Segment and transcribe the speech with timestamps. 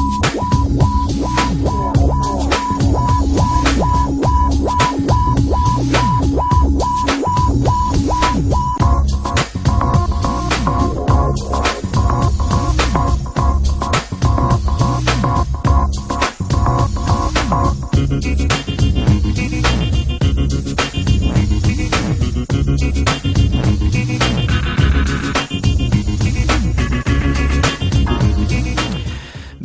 [0.00, 0.27] Yeah.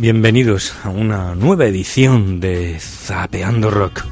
[0.04, 4.06] Bienvenidos a una nueva edición de Zapeando Rock.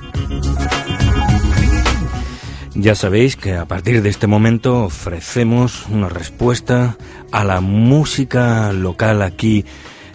[2.76, 6.96] Ya sabéis que a partir de este momento ofrecemos una respuesta
[7.34, 9.66] a la música local aquí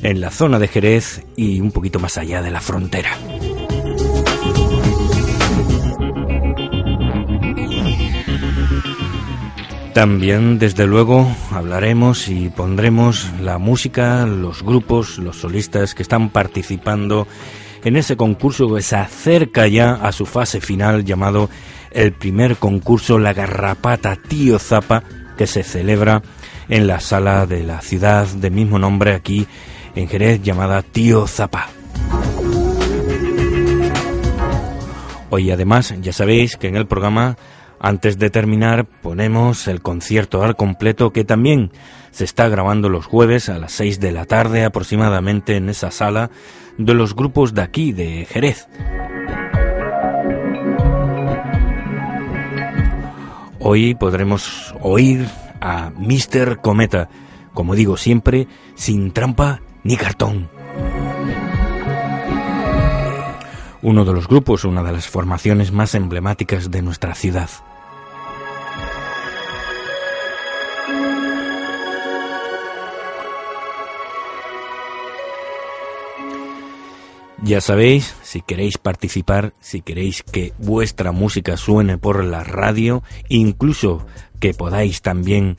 [0.01, 3.11] en la zona de Jerez y un poquito más allá de la frontera.
[9.97, 17.27] También, desde luego, hablaremos y pondremos la música, los grupos, los solistas que están participando
[17.83, 21.49] en ese concurso que se acerca ya a su fase final llamado
[21.93, 25.03] el primer concurso La Garrapata Tío Zapa
[25.39, 26.21] que se celebra
[26.69, 29.47] en la sala de la ciudad de mismo nombre aquí
[29.95, 31.71] en Jerez llamada Tío Zapa.
[35.31, 37.39] Hoy además ya sabéis que en el programa
[37.81, 41.71] antes de terminar ponemos el concierto al completo que también
[42.11, 46.31] se está grabando los jueves a las 6 de la tarde aproximadamente en esa sala
[46.79, 48.69] de los grupos de aquí, de Jerez.
[53.59, 55.27] Hoy podremos oír
[55.61, 56.61] a Mr.
[56.61, 57.09] Cometa,
[57.53, 58.47] como digo siempre,
[58.77, 60.49] sin trampa ni cartón.
[63.83, 67.50] Uno de los grupos, una de las formaciones más emblemáticas de nuestra ciudad.
[77.43, 84.07] Ya sabéis, si queréis participar, si queréis que vuestra música suene por la radio, incluso
[84.41, 85.57] que podáis también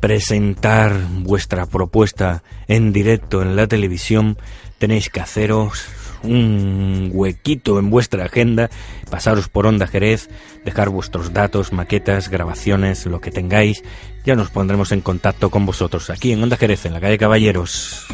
[0.00, 4.38] presentar vuestra propuesta en directo en la televisión,
[4.78, 5.86] tenéis que haceros
[6.22, 8.70] un huequito en vuestra agenda,
[9.10, 10.28] pasaros por Onda Jerez,
[10.64, 13.84] dejar vuestros datos, maquetas, grabaciones, lo que tengáis,
[14.24, 18.06] ya nos pondremos en contacto con vosotros aquí en Onda Jerez, en la calle Caballeros.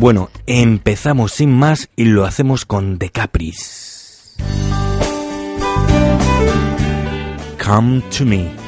[0.00, 4.36] Bueno, empezamos sin más y lo hacemos con The Capris.
[7.60, 8.67] Come to me.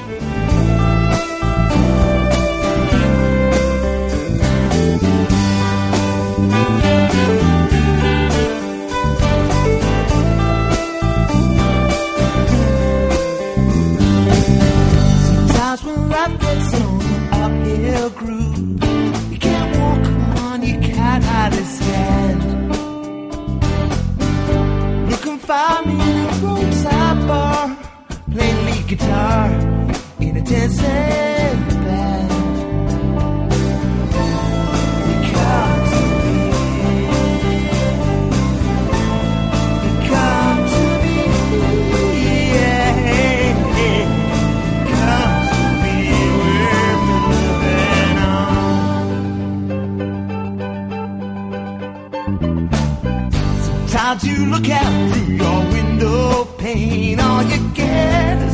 [25.50, 27.76] Find me in a roadside bar,
[28.32, 29.48] playing lead guitar
[30.20, 30.70] in a ten
[54.50, 58.49] look out through your window pane, all you get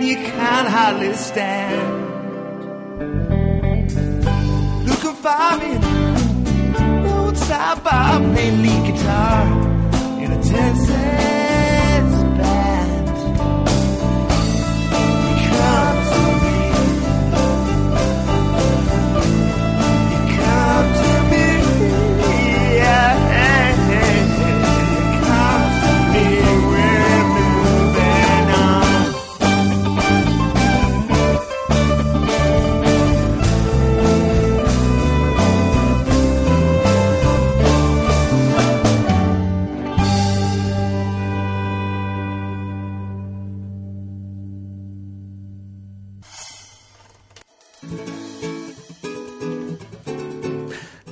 [0.00, 2.08] one you can't hardly stand.
[4.86, 5.70] Looking for me,
[7.04, 9.46] roadside bar, playing lead guitar
[10.22, 11.39] in a Texas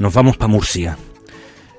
[0.09, 0.97] Nos vamos para Murcia.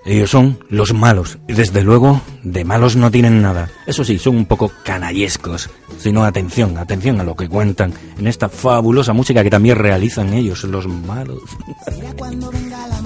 [0.06, 3.72] Ellos son los malos y desde luego de malos no tienen nada.
[3.88, 5.68] Eso sí, son un poco canallescos.
[5.98, 10.64] Sino atención, atención a lo que cuentan en esta fabulosa música que también realizan ellos,
[10.66, 11.42] los malos.
[11.86, 13.02] Será cuando venga la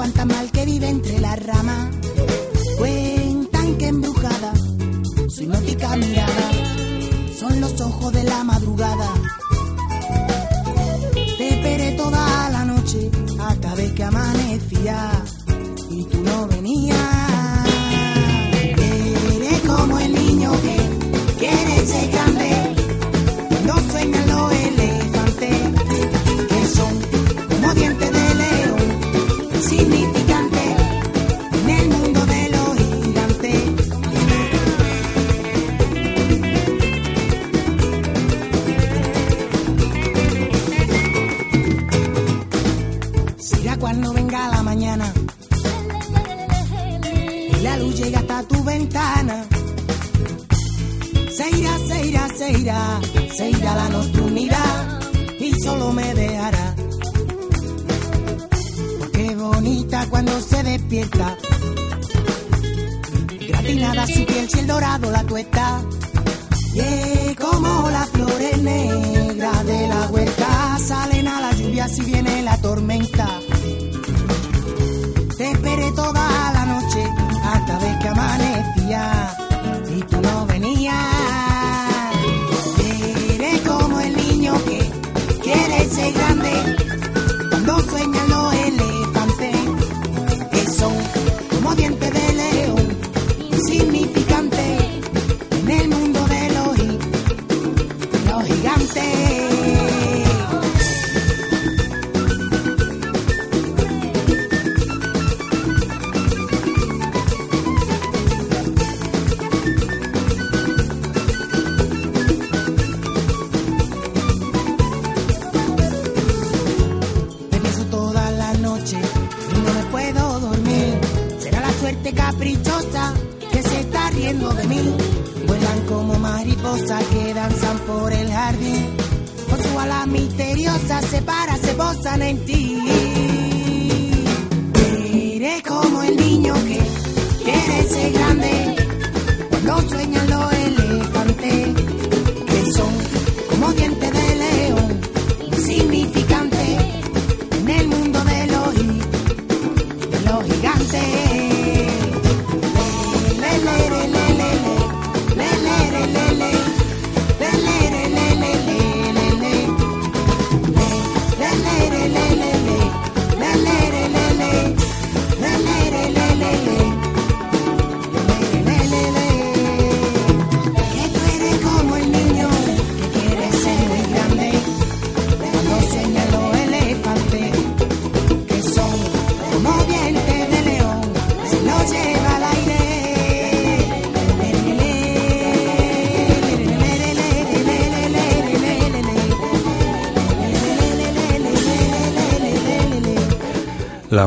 [0.00, 1.94] fantasmal que vive entre las ramas.
[2.78, 4.52] Cuentan que embrujada
[5.28, 6.46] su hipnótica mirada
[7.38, 9.10] son los ojos de la madrugada.
[11.36, 13.10] Te esperé toda la noche
[13.46, 15.10] hasta vez que amanecía
[15.90, 16.96] y tú no venías.
[19.36, 20.76] Eres como el niño que
[21.40, 22.10] quiere ser
[51.36, 53.00] Se irá, se irá, se irá,
[53.36, 55.00] se irá la nocturnidad
[55.38, 56.74] y solo me dejará.
[58.98, 61.36] Porque bonita cuando se despierta.
[63.48, 65.82] Gratinada su piel si el dorado la tuesta.
[66.74, 72.56] Y como las flores negras de la huerta salen a la lluvia si viene la
[72.60, 73.40] tormenta.
[75.36, 76.59] Te esperé toda la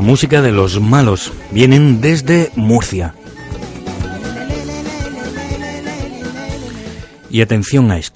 [0.03, 3.15] música de los malos vienen desde Murcia.
[7.29, 8.12] Y atención a esto.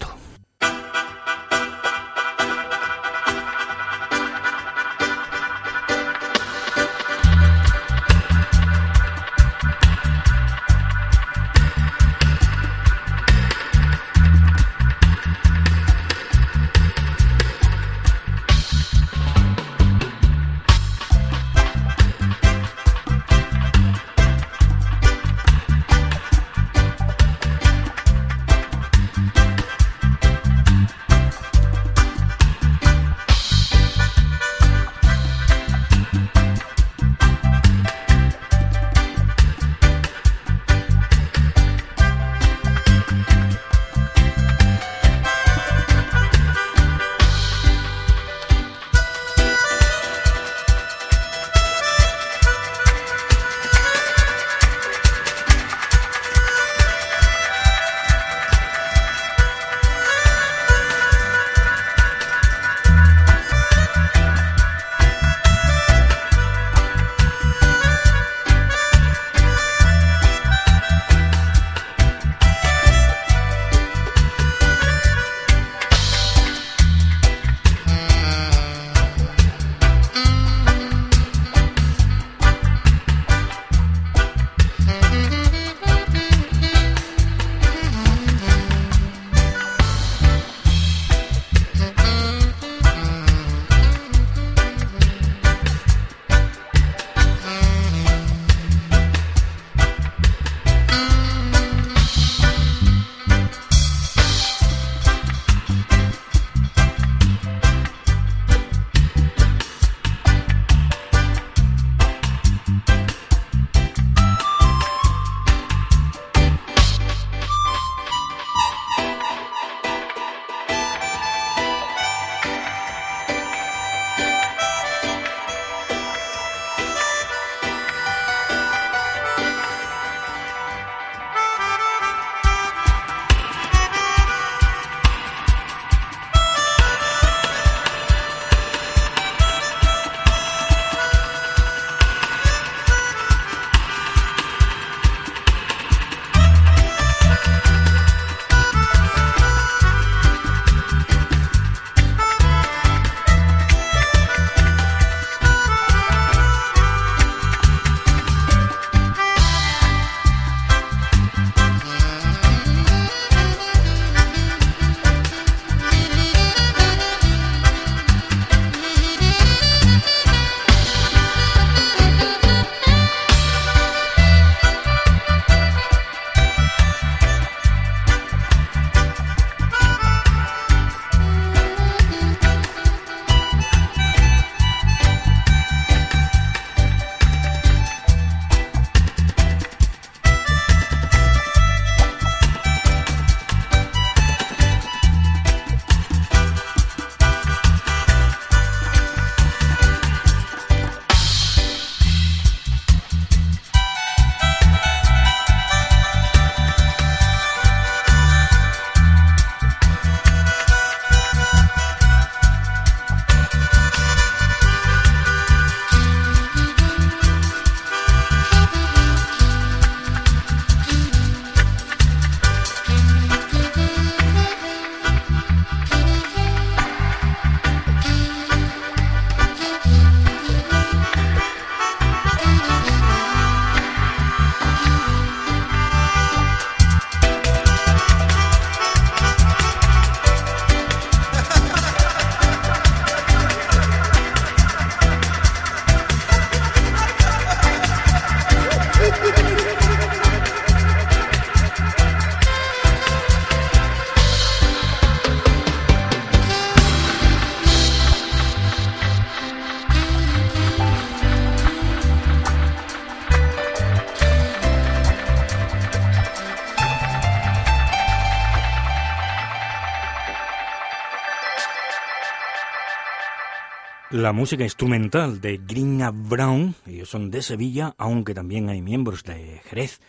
[274.18, 279.62] La música instrumental de Green Brown, ellos son de Sevilla, aunque también hay miembros de
[279.66, 280.02] Jerez.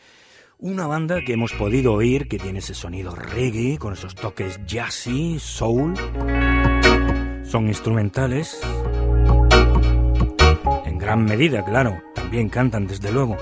[0.58, 5.38] Una banda que hemos podido oír que tiene ese sonido reggae, con esos toques jazzy,
[5.38, 5.94] soul.
[7.44, 8.60] Son instrumentales.
[10.86, 12.02] En gran medida, claro.
[12.14, 13.36] También cantan, desde luego.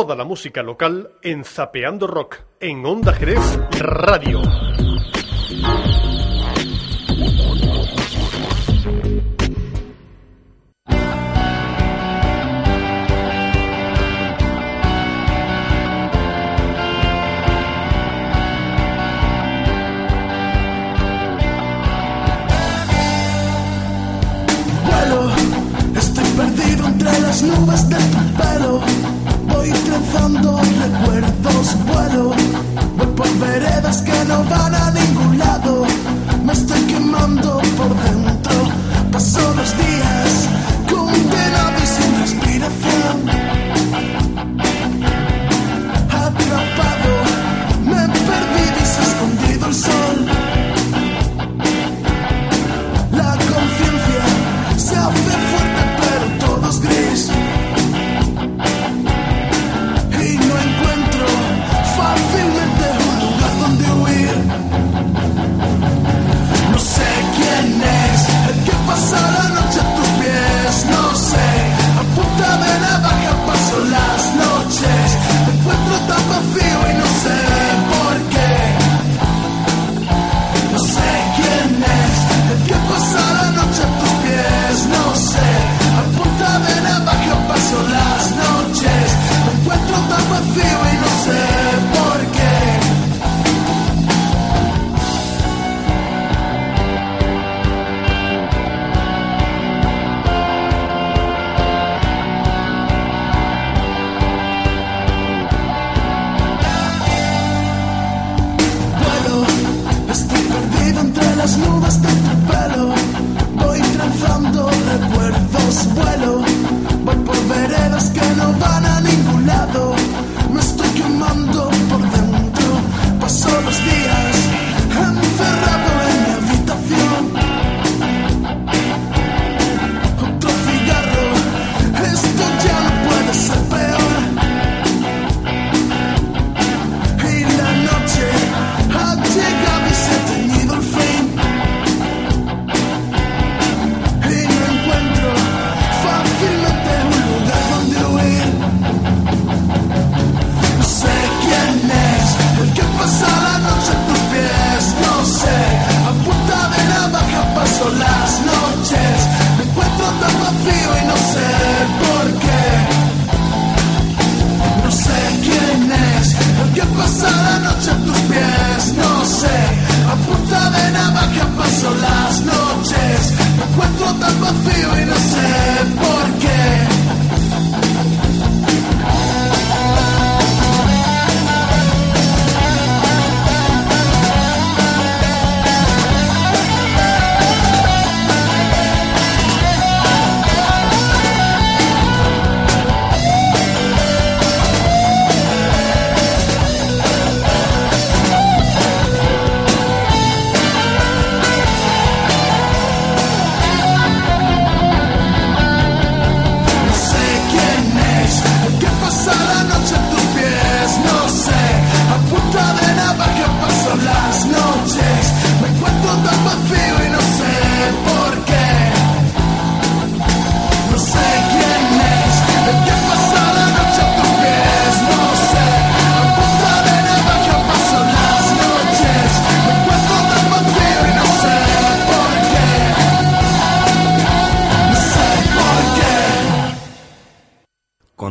[0.00, 4.40] Toda la música local en Zapeando Rock, en Onda Jerez Radio.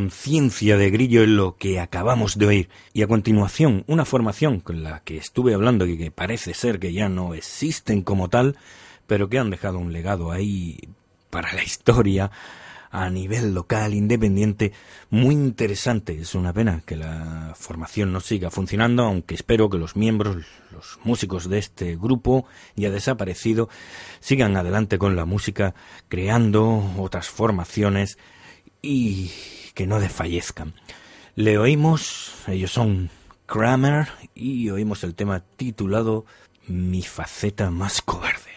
[0.09, 2.69] conciencia de grillo en lo que acabamos de oír.
[2.93, 6.91] Y a continuación, una formación con la que estuve hablando y que parece ser que
[6.91, 8.57] ya no existen como tal,
[9.05, 10.79] pero que han dejado un legado ahí
[11.29, 12.31] para la historia
[12.89, 14.73] a nivel local, independiente,
[15.11, 16.19] muy interesante.
[16.19, 20.37] Es una pena que la formación no siga funcionando, aunque espero que los miembros,
[20.71, 23.69] los músicos de este grupo ya desaparecido,
[24.21, 25.75] sigan adelante con la música,
[26.07, 28.17] creando otras formaciones
[28.81, 29.29] y
[29.79, 30.73] que no desfallezcan.
[31.35, 33.09] Le oímos, ellos son
[33.45, 36.25] Kramer, y oímos el tema titulado
[36.67, 38.51] Mi faceta más cobarde.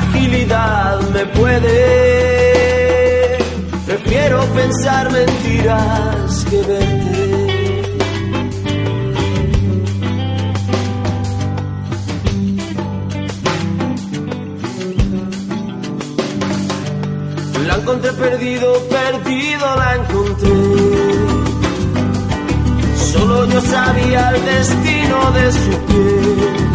[0.00, 1.78] Fragilidad me puede.
[3.86, 7.50] Prefiero pensar mentiras que verte.
[17.66, 20.50] La encontré perdido, perdido la encontré.
[23.12, 26.69] Solo yo sabía el destino de su piel.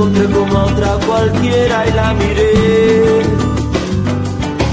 [0.00, 3.22] Encontré como otra cualquiera y la miré.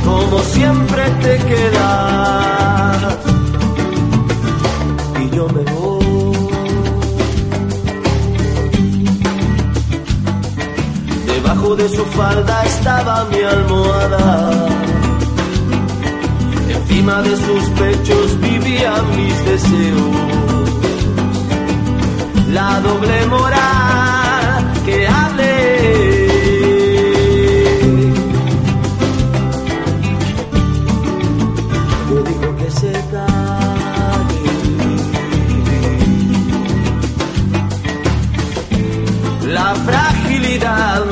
[0.05, 3.17] Como siempre te quedas.
[5.21, 6.37] Y yo me voy.
[11.25, 14.69] Debajo de su falda estaba mi almohada.
[16.69, 20.15] Encima de sus pechos vivían mis deseos.
[22.53, 24.06] La doble moral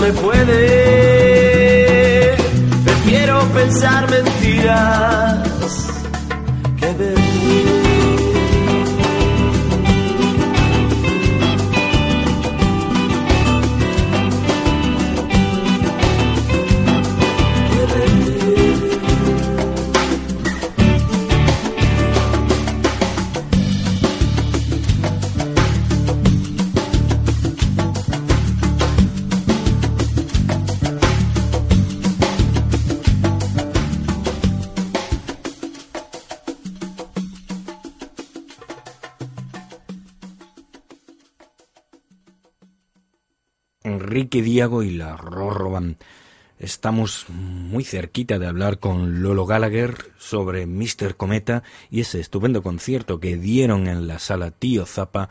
[0.06, 1.86] me puede.
[2.84, 5.35] Prefiero pensar mentiras
[44.56, 45.98] Y la Rorro Band.
[46.60, 51.18] Estamos muy cerquita de hablar con Lolo Gallagher sobre Mr.
[51.18, 55.28] Cometa y ese estupendo concierto que dieron en la sala Tío Zapa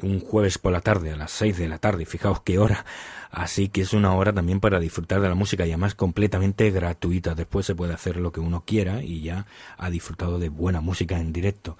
[0.00, 2.06] un jueves por la tarde a las 6 de la tarde.
[2.06, 2.86] Fijaos qué hora.
[3.30, 7.34] Así que es una hora también para disfrutar de la música y además completamente gratuita.
[7.34, 9.44] Después se puede hacer lo que uno quiera y ya
[9.76, 11.76] ha disfrutado de buena música en directo.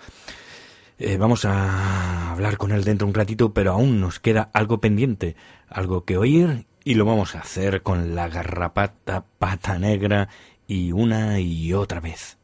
[0.99, 4.81] Eh, vamos a hablar con él dentro de un ratito, pero aún nos queda algo
[4.81, 5.37] pendiente,
[5.69, 10.29] algo que oír y lo vamos a hacer con la garrapata pata negra
[10.68, 12.38] y una y otra vez.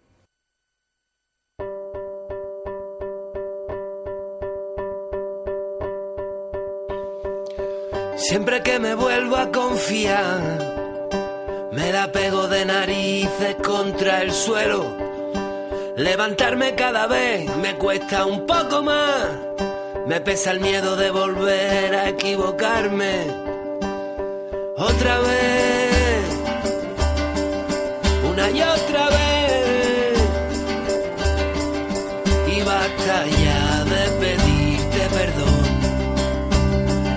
[8.17, 10.41] Siempre que me vuelvo a confiar,
[11.73, 14.85] me da pego de narices contra el suelo.
[15.97, 19.29] Levantarme cada vez me cuesta un poco más.
[20.09, 23.52] Me pesa el miedo de volver a equivocarme.
[24.77, 26.25] Otra vez,
[28.31, 30.19] una y otra vez.
[32.49, 35.63] Y basta ya de pedirte perdón.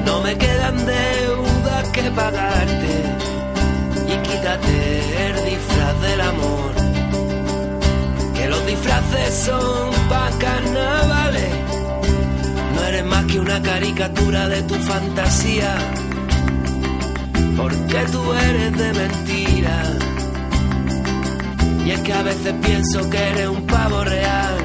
[0.05, 3.03] No me quedan deudas que pagarte.
[4.05, 6.71] Y quítate el disfraz del amor.
[8.35, 11.53] Que los disfraces son pa' carnavales.
[12.75, 16.04] No eres más que una caricatura de tu fantasía.
[17.57, 19.83] Porque tú eres de mentira.
[21.85, 24.57] Y es que a veces pienso que eres un pavo real.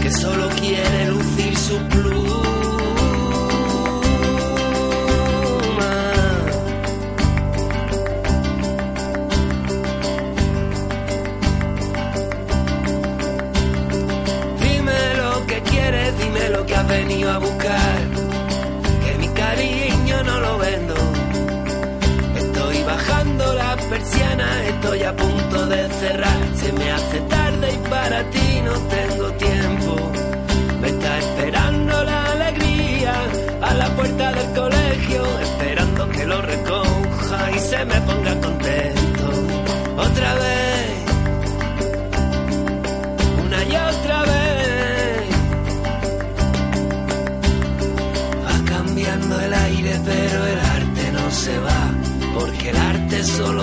[0.00, 2.51] Que solo quiere lucir su pluma.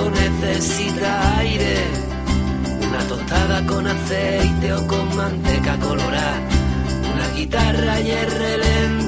[0.10, 1.76] Necesita aire.
[2.88, 6.40] Una tostada con aceite o con manteca colorada.
[7.14, 8.99] Una guitarra y el relente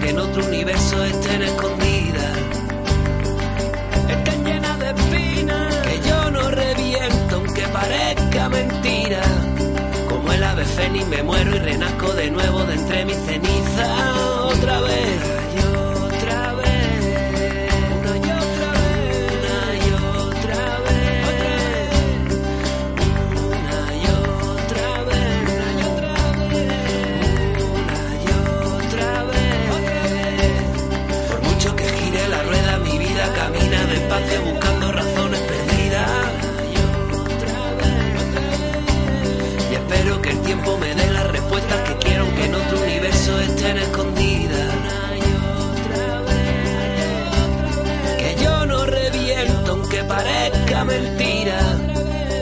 [0.00, 2.36] que en otro universo estén escondidas.
[4.08, 9.22] Están llenas de espinas que yo no reviento, aunque parezca mentira.
[10.08, 14.80] Como el ave fénix me muero y renazco de nuevo de entre mis cenizas otra
[14.80, 15.20] vez.
[15.56, 15.69] Y
[50.84, 51.58] mentira.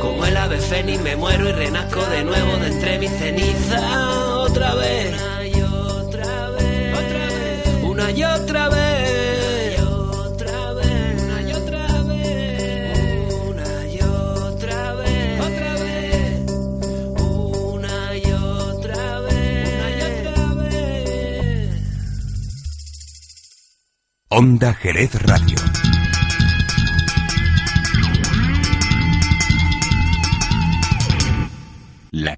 [0.00, 3.82] Como el ave fénix me muero y renazco de nuevo de entre mis cenizas
[4.48, 5.14] otra vez.
[5.14, 6.98] Una y otra vez.
[7.82, 9.80] Una y otra vez.
[9.80, 12.22] Una y otra vez.
[13.44, 14.94] Una y otra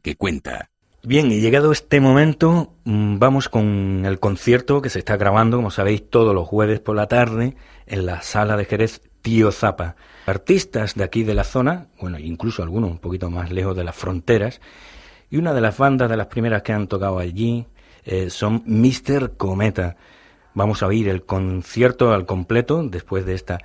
[0.03, 0.71] que cuenta.
[1.03, 5.71] Bien, y llegado este momento, mm, vamos con el concierto que se está grabando, como
[5.71, 9.97] sabéis, todos los jueves por la tarde en la sala de Jerez Tío Zapa.
[10.27, 13.97] Artistas de aquí de la zona, bueno, incluso algunos un poquito más lejos de las
[13.97, 14.61] fronteras,
[15.31, 17.67] y una de las bandas de las primeras que han tocado allí
[18.05, 19.37] eh, son Mr.
[19.37, 19.97] Cometa.
[20.53, 23.59] Vamos a oír el concierto al completo después de esta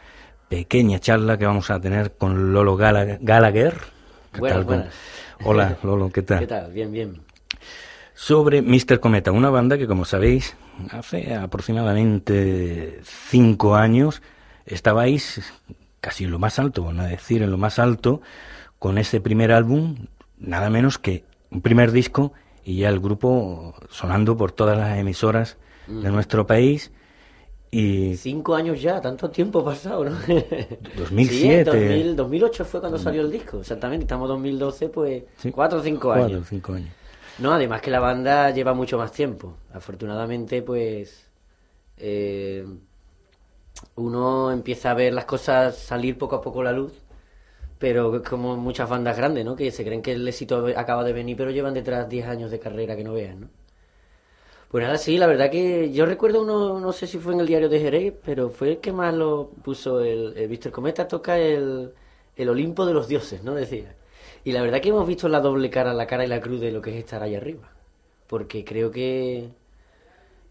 [0.47, 3.77] pequeña charla que vamos a tener con Lolo Gallagher.
[4.31, 4.65] ¿Qué Buenas, tal?
[4.65, 4.93] buenas.
[5.43, 6.39] Hola, Lolo, ¿qué tal?
[6.39, 6.71] ¿Qué tal?
[6.71, 7.21] Bien, bien.
[8.13, 8.99] sobre Mr.
[8.99, 10.55] Cometa, una banda que, como sabéis,
[10.91, 14.21] hace aproximadamente cinco años
[14.65, 15.53] estabais
[15.99, 18.21] casi en lo más alto, por no decir en lo más alto,
[18.79, 20.07] con ese primer álbum,
[20.37, 22.31] nada menos que un primer disco
[22.63, 25.57] y ya el grupo sonando por todas las emisoras
[25.87, 26.13] de Mm.
[26.13, 26.91] nuestro país
[27.71, 30.11] y Cinco años ya, tanto tiempo ha pasado, ¿no?
[30.97, 31.27] 2007.
[31.27, 34.03] Sí, 2000 2008 fue cuando salió el disco, exactamente.
[34.03, 35.51] Estamos en 2012, pues Sí.
[35.51, 36.41] cuatro o cinco cuatro años.
[36.41, 36.89] o cinco años.
[37.39, 39.57] No, además que la banda lleva mucho más tiempo.
[39.73, 41.27] Afortunadamente, pues
[41.97, 42.65] eh,
[43.95, 46.93] uno empieza a ver las cosas salir poco a poco a la luz,
[47.77, 49.55] pero es como muchas bandas grandes, ¿no?
[49.55, 52.59] Que se creen que el éxito acaba de venir, pero llevan detrás 10 años de
[52.59, 53.47] carrera que no vean, ¿no?
[54.75, 57.47] Pues nada, sí, la verdad que yo recuerdo uno, no sé si fue en el
[57.47, 61.37] diario de Jerez, pero fue el que más lo puso el, el Víctor Cometa toca
[61.37, 61.93] el,
[62.35, 63.55] el Olimpo de los dioses, ¿no?
[63.55, 63.95] Decía.
[64.43, 66.73] Y la verdad que hemos visto la doble cara, la cara y la cruz de
[66.73, 67.71] lo que es estar ahí arriba.
[68.27, 69.49] Porque creo que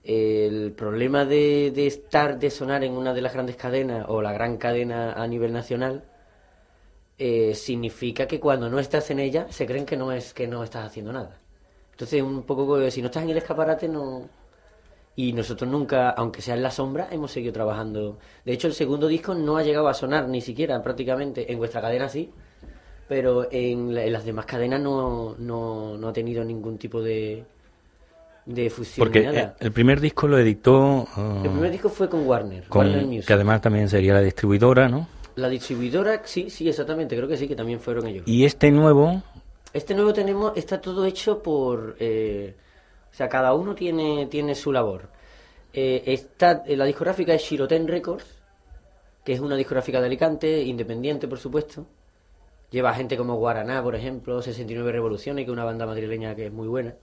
[0.05, 4.33] el problema de, de estar, de sonar en una de las grandes cadenas o la
[4.33, 6.03] gran cadena a nivel nacional,
[7.19, 10.65] eh, significa que cuando no estás en ella se creen que no es que no
[10.65, 11.44] estás haciendo nada.
[11.95, 14.23] Entonces un poco si no estás en el escaparate no
[15.17, 18.19] y nosotros nunca, aunque sea en la sombra, hemos seguido trabajando.
[18.45, 21.81] De hecho, el segundo disco no ha llegado a sonar ni siquiera prácticamente en vuestra
[21.81, 22.31] cadena sí,
[23.09, 27.45] pero en, la- en las demás cadenas no, no, no ha tenido ningún tipo de
[28.47, 29.41] de fusión Porque ni nada.
[29.59, 31.07] eh, el primer disco lo editó
[31.43, 33.27] El primer disco fue con Warner, con- Warner Music.
[33.27, 35.09] que además también sería la distribuidora, ¿no?
[35.37, 38.25] La distribuidora, sí, sí, exactamente, creo que sí, que también fueron ellos.
[38.27, 39.23] Y este nuevo,
[39.75, 42.55] Este nuevo tenemos, está todo hecho por, eh,
[43.11, 45.11] o sea, cada uno tiene, tiene su labor.
[45.73, 48.25] Eh, está, eh, la discográfica es Shiroten Records,
[49.25, 51.87] que es una discográfica de Alicante, independiente, por supuesto.
[52.71, 56.53] Lleva gente como Guaraná, por ejemplo, 69 Revoluciones, que es una banda madrileña que es
[56.53, 56.95] muy buena.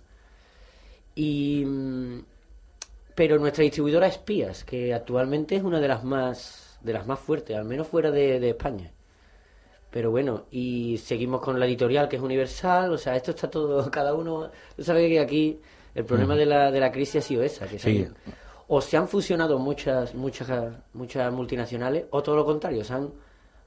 [1.13, 2.19] Y, mm,
[3.15, 7.19] pero nuestra distribuidora es Pías, que actualmente es una de las más, de las más
[7.19, 8.93] fuertes, al menos fuera de, de España.
[9.91, 13.89] Pero bueno, y seguimos con la editorial que es universal, o sea, esto está todo,
[13.91, 15.59] cada uno, tú sabes que aquí
[15.93, 18.03] el problema de, la, de la crisis ha sido esa, que se Sí.
[18.05, 18.15] han-
[18.73, 23.09] o se han fusionado muchas, muchas, muchas multinacionales, o todo lo contrario, se han,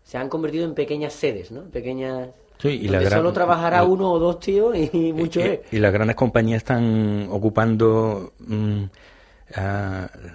[0.02, 1.60] se han convertido en pequeñas sedes, ¿no?
[1.64, 2.30] Pequeñas...
[2.58, 5.60] Sí, y la gran- solo trabajará uno o dos tíos y mucho y, es.
[5.72, 8.84] y las grandes compañías están ocupando mm,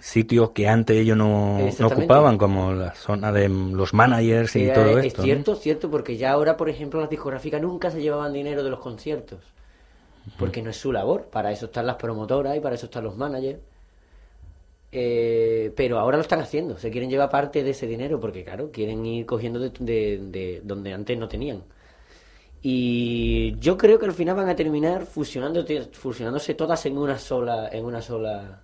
[0.02, 4.72] sitios que antes ellos no, no ocupaban, como la zona de los managers y Eh,
[4.74, 5.22] todo es esto.
[5.22, 5.26] ¿no?
[5.26, 8.80] cierto, cierto, porque ya ahora, por ejemplo, las discográficas nunca se llevaban dinero de los
[8.80, 9.40] conciertos.
[10.38, 11.26] Porque no es su labor.
[11.32, 13.60] Para eso están las promotoras y para eso están los managers.
[14.92, 16.78] Eh, pero ahora lo están haciendo.
[16.78, 20.62] Se quieren llevar parte de ese dinero porque, claro, quieren ir cogiendo de, de- de
[20.64, 21.64] donde antes no tenían.
[22.62, 27.70] Y yo creo que al final van a terminar fusionando, fusionándose todas en una sola,
[27.72, 28.64] en una sola,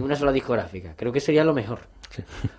[0.00, 0.94] en una sola discográfica.
[0.96, 1.78] Creo que sería lo mejor.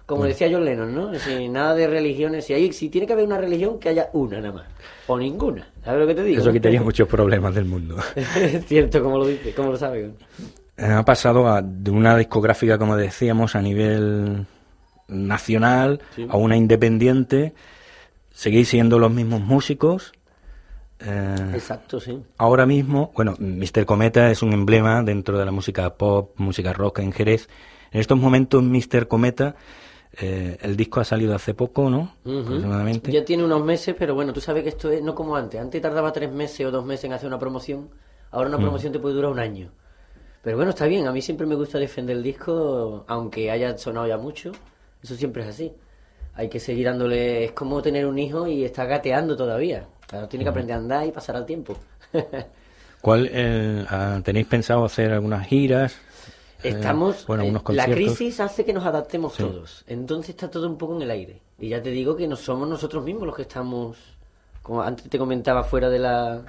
[0.05, 1.13] Como decía John Lennon, ¿no?
[1.15, 2.45] Si nada de religiones.
[2.45, 4.65] Si, hay, si tiene que haber una religión, que haya una nada más.
[5.07, 5.67] O ninguna.
[5.83, 6.41] ¿Sabes lo que te digo?
[6.41, 7.97] Eso quitaría muchos problemas del mundo.
[8.15, 10.11] es cierto, como lo dice, como lo sabe.
[10.77, 14.45] Eh, ha pasado a- de una discográfica, como decíamos, a nivel
[15.09, 16.25] nacional Sí.
[16.29, 17.53] a una independiente.
[18.33, 20.13] Seguís siendo los mismos músicos.
[21.03, 22.21] Eh, Exacto, sí.
[22.37, 23.85] ahora mismo, bueno, Mr.
[23.85, 27.47] Cometa es un emblema dentro de la música pop, música rock en Jerez.
[27.91, 29.07] En estos momentos, Mr.
[29.07, 29.55] Cometa,
[30.19, 32.15] eh, el disco ha salido hace poco, ¿no?
[32.25, 33.11] Aproximadamente.
[33.11, 35.59] Ya tiene unos meses, pero bueno, tú sabes que esto es no como antes.
[35.59, 37.89] Antes tardaba tres meses o dos meses en hacer una promoción.
[38.31, 39.71] Ahora una promoción te puede durar un año.
[40.43, 41.07] Pero bueno, está bien.
[41.07, 44.51] A mí siempre me gusta defender el disco, aunque haya sonado ya mucho.
[45.03, 45.71] Eso siempre es así.
[46.33, 47.45] Hay que seguir dándole.
[47.45, 49.87] Es como tener un hijo y está gateando todavía.
[50.11, 51.75] Claro, tiene que aprender a andar y pasar al tiempo.
[53.01, 55.93] ¿Cuál, eh, ah, ¿Tenéis pensado hacer algunas giras?
[56.63, 57.25] Eh, Estamos.
[57.25, 57.95] bueno, eh, unos la conciertos.
[57.95, 59.41] crisis hace que nos adaptemos Sí.
[59.43, 59.83] todos.
[59.87, 61.41] Entonces está todo un poco en el aire.
[61.57, 63.97] Y ya te digo que no somos nosotros mismos los que estamos.
[64.61, 66.43] Como antes te comentaba fuera de la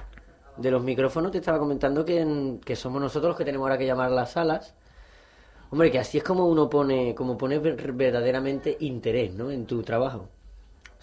[0.57, 3.77] de los micrófonos, te estaba comentando que, en- que somos nosotros los que tenemos ahora
[3.79, 4.75] que llamar a las salas.
[5.71, 9.49] Hombre, que así es como uno pone, como pone ver- verdaderamente interés, ¿no?
[9.49, 10.29] En tu trabajo.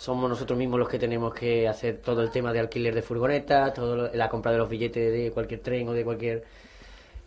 [0.04, 3.74] Somos nosotros mismos los que tenemos que hacer todo el tema de alquiler de furgonetas,
[3.74, 6.44] todo lo- la compra de los billetes de cualquier tren o de cualquier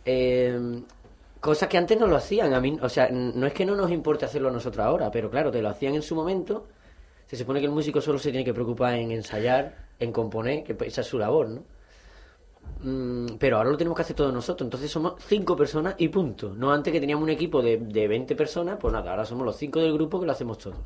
[0.04, 0.82] eh,
[1.40, 2.52] cosas que antes no lo hacían.
[2.54, 5.50] A mí, o sea, no es que no nos importe hacerlo nosotros ahora, pero claro,
[5.50, 6.66] te lo hacían en su momento.
[7.26, 10.74] Se supone que el músico solo se tiene que preocupar en ensayar, en componer, que
[10.74, 11.62] pues, esa es su labor, ¿no?
[12.82, 14.66] Mm, pero ahora lo tenemos que hacer todos nosotros.
[14.66, 16.54] Entonces somos cinco personas y punto.
[16.54, 19.56] No antes que teníamos un equipo de, de 20 personas, pues nada, ahora somos los
[19.56, 20.76] cinco del grupo que lo hacemos todo.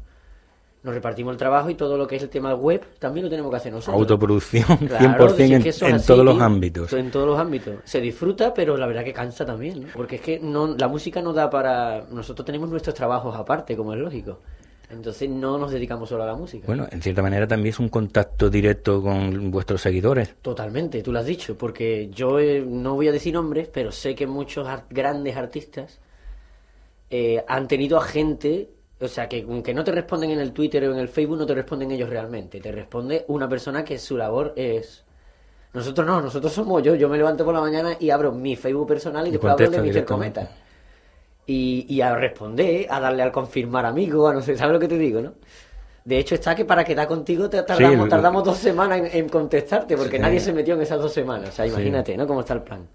[0.83, 3.51] Nos repartimos el trabajo y todo lo que es el tema web también lo tenemos
[3.51, 4.01] que hacer nosotros.
[4.01, 6.93] Autoproducción, Claro, 100% si es en, que eso es en así, todos los ámbitos.
[6.93, 7.75] En todos los ámbitos.
[7.85, 9.89] Se disfruta, pero la verdad que cansa también, ¿no?
[9.95, 12.05] Porque es que no, la música no da para...
[12.11, 14.39] Nosotros tenemos nuestros trabajos aparte, como es lógico.
[14.91, 16.67] Entonces no nos dedicamos solo a la música.
[16.67, 20.37] Bueno, en cierta manera también es un contacto directo con vuestros seguidores.
[20.41, 24.15] Totalmente, tú lo has dicho, porque yo eh, no voy a decir nombres, pero sé
[24.15, 26.01] que muchos grandes artistas
[27.11, 28.71] eh, han tenido a gente,
[29.01, 31.47] o sea, que aunque no te responden en el Twitter o en el Facebook, no
[31.47, 35.05] te responden ellos realmente, te responde una persona que su labor es...
[35.73, 38.89] Nosotros no, nosotros somos yo, yo me levanto por la mañana y abro mi Facebook
[38.89, 40.05] personal y, Y después hablo de Mr.
[40.05, 40.51] Cometa.
[41.47, 44.89] Y, y a responder, a darle al confirmar amigo, a no sé, ¿sabes lo que
[44.89, 45.35] te digo, no?
[46.09, 49.95] De hecho, está que para quedar contigo te tardamos, tardamos dos semanas en, en contestarte,
[49.95, 50.23] porque Sí.
[50.23, 51.51] nadie se metió en esas dos semanas.
[51.51, 51.71] O sea, Sí.
[51.71, 52.27] imagínate, ¿no?
[52.27, 52.87] Cómo está el plan.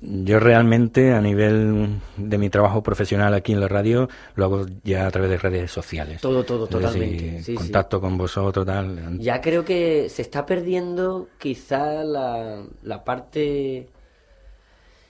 [0.00, 5.06] Yo realmente, a nivel de mi trabajo profesional aquí en la radio, lo hago ya
[5.06, 6.22] a través de redes sociales.
[6.22, 7.54] Todo, todo, Es totalmente.
[7.54, 9.18] Contacto con vosotros, tal.
[9.18, 13.86] Ya creo que se está perdiendo quizá la, la parte...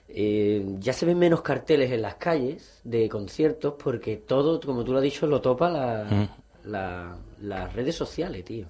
[0.08, 4.90] eh, ya se ven menos carteles en las calles de conciertos porque todo, como tú
[4.92, 6.28] lo has dicho, lo topa la, Mm.
[6.70, 8.66] la- las redes sociales, tío.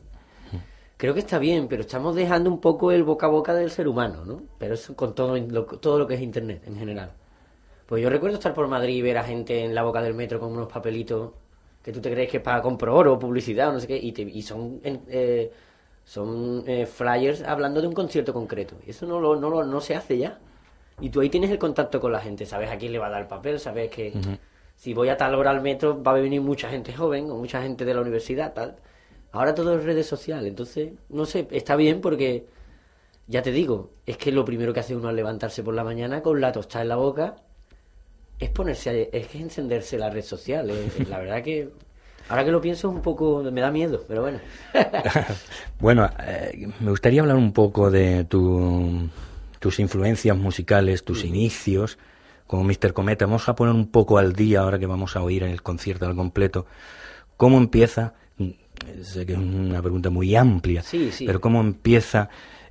[0.96, 3.86] Creo que está bien, pero estamos dejando un poco el boca a boca del ser
[3.86, 4.42] humano, ¿no?
[4.58, 7.12] Pero eso con todo lo, todo lo que es Internet en general.
[7.86, 10.40] Pues yo recuerdo estar por Madrid y ver a gente en la boca del metro
[10.40, 11.32] con unos papelitos
[11.82, 14.10] que tú te crees que es para comprar oro publicidad o no sé qué, y,
[14.12, 15.52] te- y son, eh,
[16.04, 18.76] son eh, flyers hablando de un concierto concreto.
[18.86, 20.38] Y eso no, lo, no, lo, no se hace ya.
[21.00, 23.10] Y tú ahí tienes el contacto con la gente, sabes a quién le va a
[23.10, 24.12] dar el papel, sabes que
[24.76, 27.62] si voy a tal hora al metro va a venir mucha gente joven o mucha
[27.62, 28.76] gente de la universidad, tal.
[29.32, 32.46] Ahora todo es redes sociales, entonces, no sé, está bien porque,
[33.26, 36.22] ya te digo, es que lo primero que hace uno al levantarse por la mañana
[36.22, 37.36] con la tostada en la boca
[38.38, 40.70] es ponerse, a- es que encenderse la red social.
[40.70, 41.70] es- la verdad que,
[42.28, 44.40] ahora que lo pienso, es un poco, me da miedo, pero bueno.
[45.80, 49.08] Bueno, eh, me gustaría hablar un poco de tu-
[49.58, 51.98] tus influencias musicales, tus inicios
[52.46, 52.92] como Mr.
[52.92, 53.26] Cometa.
[53.26, 56.14] Vamos a poner un poco al día ahora que vamos a oír el concierto al
[56.16, 56.66] completo.
[57.36, 58.14] ¿Cómo empieza?
[59.02, 61.26] sé que es una pregunta muy amplia, Sí, sí.
[61.26, 62.28] pero ¿cómo empieza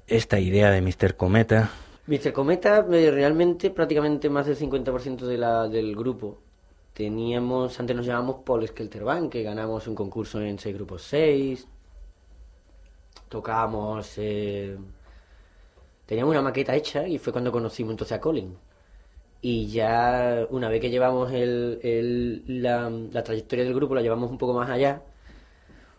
[0.08, 1.16] esta idea de Mr.
[1.18, 1.72] Cometa?
[2.08, 2.32] Mr.
[2.32, 6.38] Cometa, eh, realmente prácticamente más del 50% de la, del grupo.
[6.94, 11.68] Teníamos, antes nos llamábamos Paul Skelterbank, que ganamos un concurso en seis grupos 6.
[13.28, 14.78] Tocábamos, eh,
[16.06, 18.56] teníamos una maqueta hecha y fue cuando conocimos entonces a Colin.
[19.48, 24.32] Y ya una vez que llevamos el, el- la, la trayectoria del grupo, la llevamos
[24.32, 25.04] un poco más allá,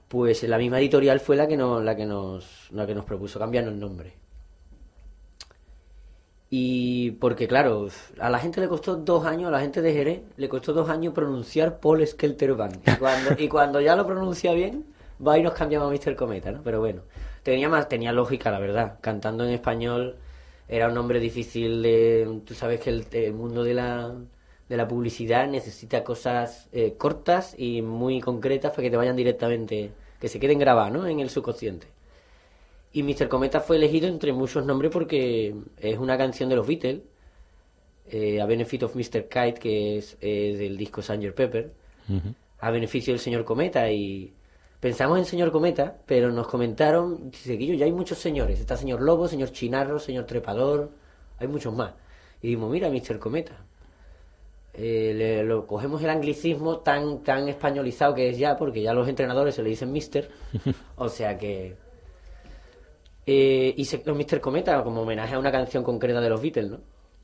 [0.08, 3.38] pues la misma editorial fue la que nos, la que nos, la que nos propuso
[3.38, 4.14] cambiarnos el nombre.
[6.50, 7.88] Y porque, claro,
[8.18, 10.88] a la gente le costó dos años, a la gente de Jerez le costó dos
[10.88, 12.76] años pronunciar Paul Skelterbank.
[12.86, 14.86] Y cuando, y cuando ya lo pronuncia bien,
[15.24, 16.16] va y nos cambiamos a Mr.
[16.16, 16.62] Cometa, ¿no?
[16.64, 17.02] Pero bueno,
[17.44, 18.98] tenía más, tenía lógica, la verdad.
[19.00, 20.16] Cantando en español
[20.68, 22.40] era un nombre difícil de...
[22.44, 24.14] Tú sabes que el, el mundo de la,
[24.68, 29.92] de la publicidad necesita cosas eh, cortas y muy concretas para que te vayan directamente,
[30.20, 31.06] que se queden grabadas, ¿no?
[31.06, 31.86] En el subconsciente.
[32.92, 33.28] Y Mr.
[33.28, 37.02] Cometa fue elegido entre muchos nombres porque es una canción de los Beatles,
[38.08, 39.28] eh, a benefit of Mr.
[39.28, 41.72] Kite, que es eh, del disco Sanger Pepper,
[42.60, 43.90] a beneficio del señor Cometa.
[43.90, 44.32] Y
[44.86, 48.60] pensamos en señor Cometa, pero nos comentaron, dice ya hay muchos señores.
[48.60, 50.90] Está señor Lobo, señor Chinarro, señor Trepador,
[51.38, 51.92] hay muchos más.
[52.40, 53.18] Y dijimos, mira, Mr.
[53.18, 53.56] Cometa.
[54.74, 59.08] Eh, le- lo, cogemos el anglicismo tan, tan españolizado que es ya, porque ya los
[59.08, 60.30] entrenadores se le dicen Mister.
[60.96, 61.74] o sea que
[63.26, 64.40] eh, y se, los Mr.
[64.40, 66.78] Cometa como homenaje a una canción concreta de los Beatles, ¿no?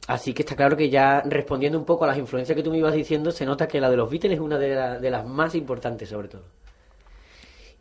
[0.09, 2.79] Así que está claro que ya respondiendo un poco a las influencias que tú me
[2.79, 5.25] ibas diciendo, se nota que la de los Beatles es una de, la- de las
[5.25, 6.43] más importantes, sobre todo.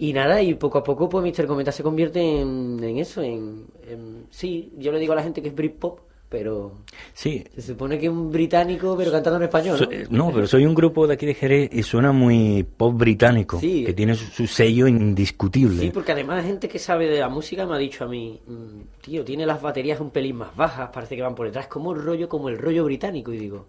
[0.02, 1.46] Y nada, y poco a poco, pues Mr.
[1.46, 5.44] Cometa se convierte en, en eso, en, en- Sí, yo le digo a la gente
[5.44, 6.72] que es Britpop, pero
[7.14, 9.92] Sí, se supone que es un británico, pero cantando en español, So- ¿no?
[9.92, 13.60] eh, no, pero soy un grupo de aquí de Jerez y suena muy pop británico,
[13.60, 13.84] Sí.
[13.86, 15.80] que tiene su, su sello indiscutible.
[15.82, 19.02] Sí, porque además gente que sabe de la música me ha dicho a mí, mm,
[19.04, 22.02] tío, tiene las baterías un pelín más bajas, parece que van por detrás, como el
[22.02, 23.32] rollo, como el rollo británico.
[23.34, 23.68] Y digo,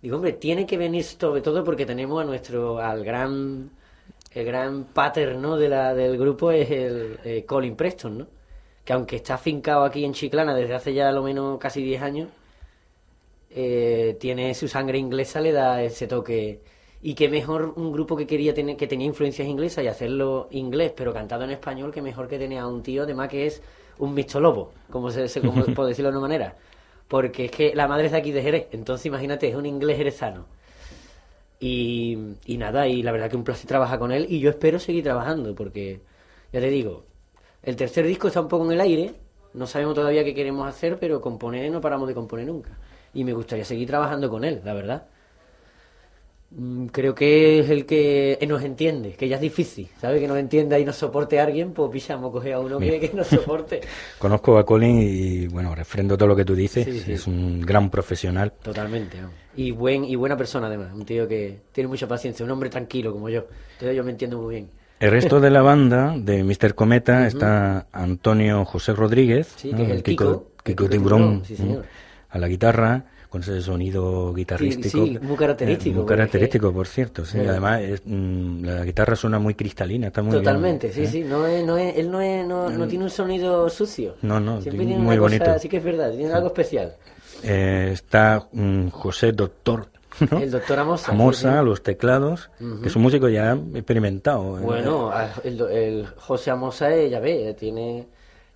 [0.00, 3.70] digo, hombre, tiene que venir sobre todo porque tenemos a nuestro, al gran,
[4.36, 5.56] el gran pater, ¿no?
[5.56, 8.26] De la, del grupo es el eh, Colin Preston, ¿no?
[8.84, 12.28] Que aunque está afincado aquí en Chiclana desde hace ya lo menos casi 10 años,
[13.50, 16.60] eh, tiene su sangre inglesa, le da ese toque.
[17.02, 20.92] Y que mejor un grupo que quería tener, que tenía influencias inglesas y hacerlo inglés,
[20.96, 23.62] pero cantado en español, que mejor que tener a un tío, además que es
[23.98, 26.56] un mixto lobo, como se, se- como por decirlo de una manera.
[27.08, 29.96] Porque es que la madre es de aquí de Jerez, entonces imagínate, es un inglés
[29.98, 30.46] jerezano.
[31.58, 34.78] Y, y nada, y la verdad que un placer trabajar con él y yo espero
[34.78, 36.02] seguir trabajando porque,
[36.52, 37.04] ya te digo,
[37.62, 39.14] el tercer disco está un poco en el aire,
[39.54, 42.78] no sabemos todavía qué queremos hacer, pero componer no paramos de componer nunca.
[43.14, 45.06] Y me gustaría seguir trabajando con él, la verdad.
[46.50, 50.20] Mm, Creo que es el que nos entiende, que ya es difícil, ¿sabes?
[50.20, 53.10] Que nos entienda y nos soporte a alguien, pues pillamos, coge a uno que, que
[53.12, 53.80] nos soporte.
[54.18, 57.12] Conozco a Colin y, bueno, refrendo todo lo que tú dices, Sí, sí.
[57.12, 58.52] es un gran profesional.
[58.62, 59.16] Totalmente.
[59.20, 59.34] vamos.
[59.56, 63.12] Y buen y buena persona además, un tío que tiene mucha paciencia, un hombre tranquilo
[63.12, 63.46] como yo.
[63.72, 64.68] Entonces yo me entiendo muy bien.
[65.00, 66.74] El resto de la banda de Mr.
[66.74, 69.78] Cometa está Antonio José Rodríguez, Sí, ¿no?
[69.78, 71.74] que es el Kiko, Kiko el Kiko Tiburón, Tiburón.
[71.76, 71.82] ¿no?
[72.30, 73.04] a la guitarra,
[73.36, 75.04] con ese sonido guitarrístico.
[75.04, 77.24] sí, muy característico, Eh, muy característico, por cierto.
[77.26, 77.46] Sí, Sí.
[77.46, 81.06] además es, mm, la guitarra suena muy cristalina, está muy bien, Totalmente, sí, ¿eh?
[81.06, 81.22] sí.
[81.22, 84.14] No es, no es, él no, es, no, no tiene un sonido sucio.
[84.22, 85.58] No, no, Siempre tiene- muy una cosa- bonito.
[85.60, 86.94] sí que es verdad, tiene algo especial.
[87.42, 89.88] Eh, está mm, José Doctor,
[90.30, 90.38] ¿no?
[90.40, 91.12] El doctor Amosa.
[91.12, 91.64] Amosa, sí, sí.
[91.66, 92.50] los teclados,
[92.82, 94.58] que es un músico ya experimentado.
[94.58, 94.62] ¿eh?
[94.62, 95.12] Bueno,
[95.44, 98.06] el, el José Amosa, eh, ya ve, tiene...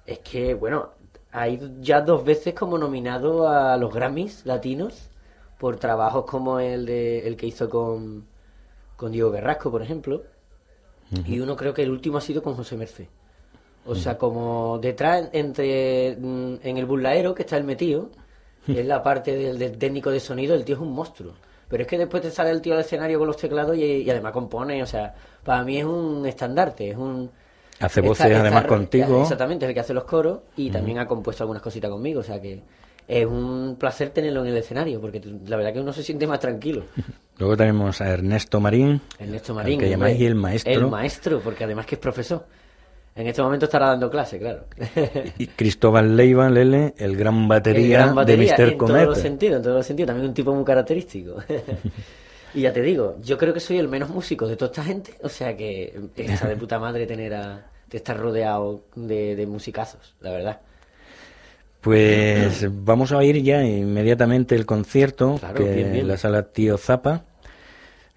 [0.06, 0.90] Es que, bueno,
[1.32, 5.10] ha ido ya dos veces como nominado a los Grammys latinos
[5.58, 8.26] por trabajos como el de el que hizo con,
[8.96, 10.22] con Diego Guerrasco, por ejemplo.
[11.26, 13.06] Y uno creo que el último ha sido con José Merced.
[13.84, 18.10] O sea, como detrás, entre mm, en el burlaero que está el metido,
[18.64, 21.32] que es la parte del, del técnico de sonido, el tío es un monstruo.
[21.68, 24.10] Pero es que después te sale el tío al escenario con los teclados y, y
[24.10, 25.14] además compone, o sea,
[25.44, 27.30] para mí es un estandarte, es un...
[27.80, 29.22] Hace está- voces está- además contigo.
[29.22, 32.22] Exactamente, es el que hace los coros y también ha compuesto algunas cositas conmigo, o
[32.22, 32.62] sea que
[33.08, 36.38] es un placer tenerlo en el escenario, porque la verdad que uno se siente más
[36.38, 36.84] tranquilo.
[37.38, 39.80] Luego tenemos a Ernesto Marín, Ernesto al Marín.
[39.80, 42.46] que llamáis el maestro, El maestro, porque además que es profesor.
[43.16, 44.66] En este momento estará dando clase, claro.
[45.38, 48.72] y Cristóbal Leiva, Lele, el gran batería, El gran batería, de Mr.
[48.72, 49.06] en todos Cometa.
[49.06, 50.06] los sentidos, en todos los sentidos.
[50.06, 51.36] También un tipo muy característico.
[52.54, 55.14] y ya te digo, yo creo que soy el menos músico de toda esta gente.
[55.22, 60.14] O sea que está de puta madre tener a, de estar rodeado de, de musicazos,
[60.20, 60.60] la verdad.
[61.80, 65.96] Pues vamos a oír ya inmediatamente el concierto Claro, que bien, bien.
[65.96, 67.24] en la sala Tío Zapa,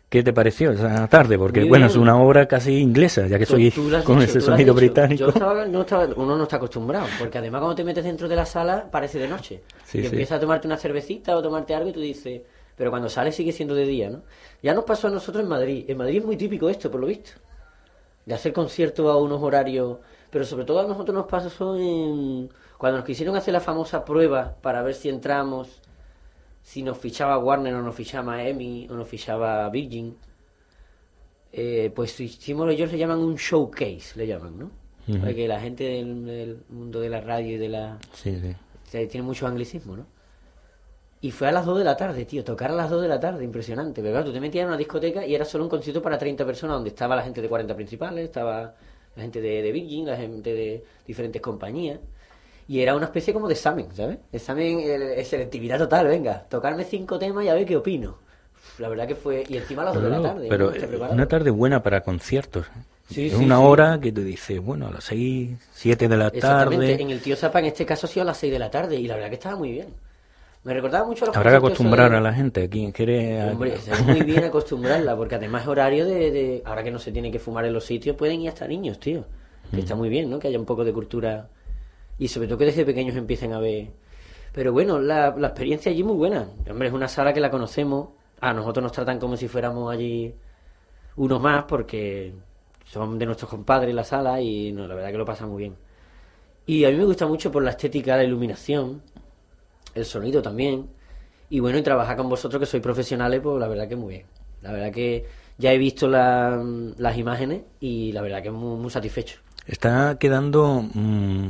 [0.10, 1.40] ¿Qué te pareció esa tarde?
[1.40, 5.20] Porque, bueno, es una obra casi inglesa, ya que soy con dicho, ese sonido británico.
[5.22, 8.36] Yo estaba- no estaba- uno no está acostumbrado, porque además cuando te metes dentro de
[8.36, 9.62] la sala parece de noche.
[9.86, 10.08] Sí, y sí.
[10.10, 12.42] empiezas a tomarte una cervecita o tomarte algo y tú dices,
[12.78, 14.22] pero cuando sales sigue siendo de día, ¿no?
[14.62, 15.86] Ya nos pasó a nosotros en Madrid.
[15.88, 17.32] En Madrid es muy típico esto, por lo visto.
[18.26, 19.98] De hacer conciertos a unos horarios,
[20.30, 22.50] pero sobre todo a nosotros nos pasó en...
[22.78, 25.82] cuando nos quisieron hacer la famosa prueba para ver si entramos,
[26.62, 30.16] si nos fichaba Warner o nos fichaba Emmy o nos fichaba Virgin.
[31.52, 34.72] Eh, pues hicimos, ellos le llaman un showcase, le llaman, ¿no?
[35.20, 38.00] Porque la gente del, del mundo de la radio y de la...
[38.14, 38.56] Sí, sí.
[38.88, 40.06] o sea, tiene mucho anglicismo, ¿no?
[41.24, 43.18] Y fue a las 2 de la tarde, tío, tocar a las 2 de la
[43.18, 44.02] tarde, impresionante.
[44.02, 46.46] Pero claro, tú te metías en una discoteca y era solo un concierto para 30
[46.46, 48.76] personas, donde estaba la gente de 40 principales, estaba
[49.16, 52.02] la gente de, de Virgin, la gente de diferentes compañías.
[52.68, 54.18] Y era una especie como de examen, ¿sabes?
[54.34, 58.18] Examen, eh, selectividad total, venga, tocarme cinco temas y a ver qué opino.
[58.54, 59.46] Uf, La verdad que fue...
[59.48, 60.48] Y encima a las 2 de la tarde.
[60.50, 60.72] Pero ¿no?
[60.72, 62.66] Está eh, una tarde buena para conciertos.
[62.68, 62.84] ¿eh?
[63.10, 63.64] Sí, es sí, una sí.
[63.64, 67.02] hora que tú dices, bueno, a las 6, 7 de la Exactamente, tarde.
[67.02, 68.98] en el Tío Zapa en este caso ha sido a las 6 de la tarde
[68.98, 69.88] y la verdad que estaba muy bien.
[70.64, 73.42] Me recordaba mucho a los Habrá que acostumbrar de- a la gente aquí en Jerez.
[73.42, 77.00] a- Hombre, está muy bien acostumbrarla, porque además es horario de, de- Ahora que no
[77.00, 79.26] se tiene que fumar en los sitios, pueden ir hasta niños, tío.
[79.72, 80.40] Que está muy bien, ¿no?
[80.40, 81.50] Que haya un poco de cultura.
[82.20, 83.88] Y sobre todo que desde pequeños empiecen a ver...
[84.54, 86.48] Pero bueno, la, la experiencia allí muy buena.
[86.70, 88.10] Hombre, es una sala que la conocemos.
[88.40, 90.34] A nosotros nos tratan como si fuéramos allí
[91.16, 92.34] unos más, porque
[92.86, 95.76] son de nuestros compadres la sala y no, la verdad que lo pasa muy bien.
[96.68, 99.02] Y a mí me gusta mucho por la estética, la iluminación,
[99.96, 100.88] el sonido también.
[101.50, 104.26] Y bueno, y trabajar con vosotros que sois profesionales, pues la verdad que muy bien.
[104.62, 105.26] La verdad que
[105.58, 106.64] ya he visto la-
[106.98, 109.40] las imágenes y la verdad que muy, muy satisfecho.
[109.68, 111.50] Está quedando, mm,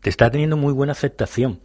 [0.00, 1.60] te está teniendo muy buena aceptación.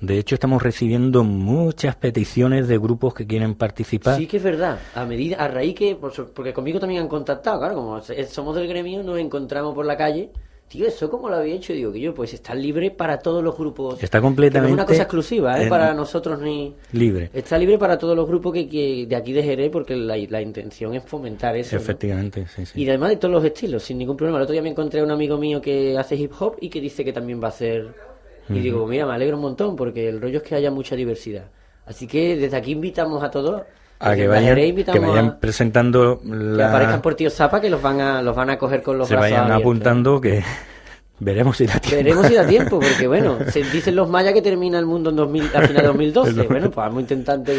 [0.00, 4.16] De hecho, estamos recibiendo muchas peticiones de grupos que quieren participar.
[4.18, 4.78] Sí que es verdad.
[4.94, 9.02] A medida, a raíz que, porque conmigo también han contactado, claro, como somos del gremio,
[9.02, 10.30] nos encontramos por la calle.
[10.68, 13.56] Tío, eso como lo había hecho, digo que yo, pues está libre para todos los
[13.56, 14.02] grupos.
[14.02, 15.68] Está Que no es completamente una cosa exclusiva, ¿eh?
[15.68, 16.74] Para nosotros ni.
[16.92, 17.30] libre.
[17.32, 20.42] Está libre para todos los grupos que, que de aquí de Jerez, porque la, la
[20.42, 21.76] intención es fomentar eso.
[21.76, 21.82] ¿no?
[21.82, 22.82] Efectivamente, sí, sí.
[22.82, 24.38] Y además de todos los estilos, sin ningún problema.
[24.38, 26.80] El otro día me encontré a un amigo mío que hace hip hop y que
[26.80, 27.94] dice que también va a hacer.
[28.48, 31.44] Y digo, mira, me alegro un montón porque el rollo es que haya mucha diversidad.
[31.86, 33.62] Así que desde aquí invitamos a todos.
[34.10, 36.68] A que vayan, que vayan a- presentando que la...
[36.68, 39.14] aparezcan por Tío Zapa que los van a, los van a coger con los se
[39.14, 39.62] brazos vayan abiertos.
[39.62, 40.42] apuntando que
[41.20, 41.96] veremos si da tiempo.
[41.96, 45.16] Veremos si da tiempo, porque bueno, se dicen los mayas que termina el mundo en
[45.16, 46.32] 2000, a final de 2012.
[46.42, 47.56] bueno, pues vamos a intentar antes,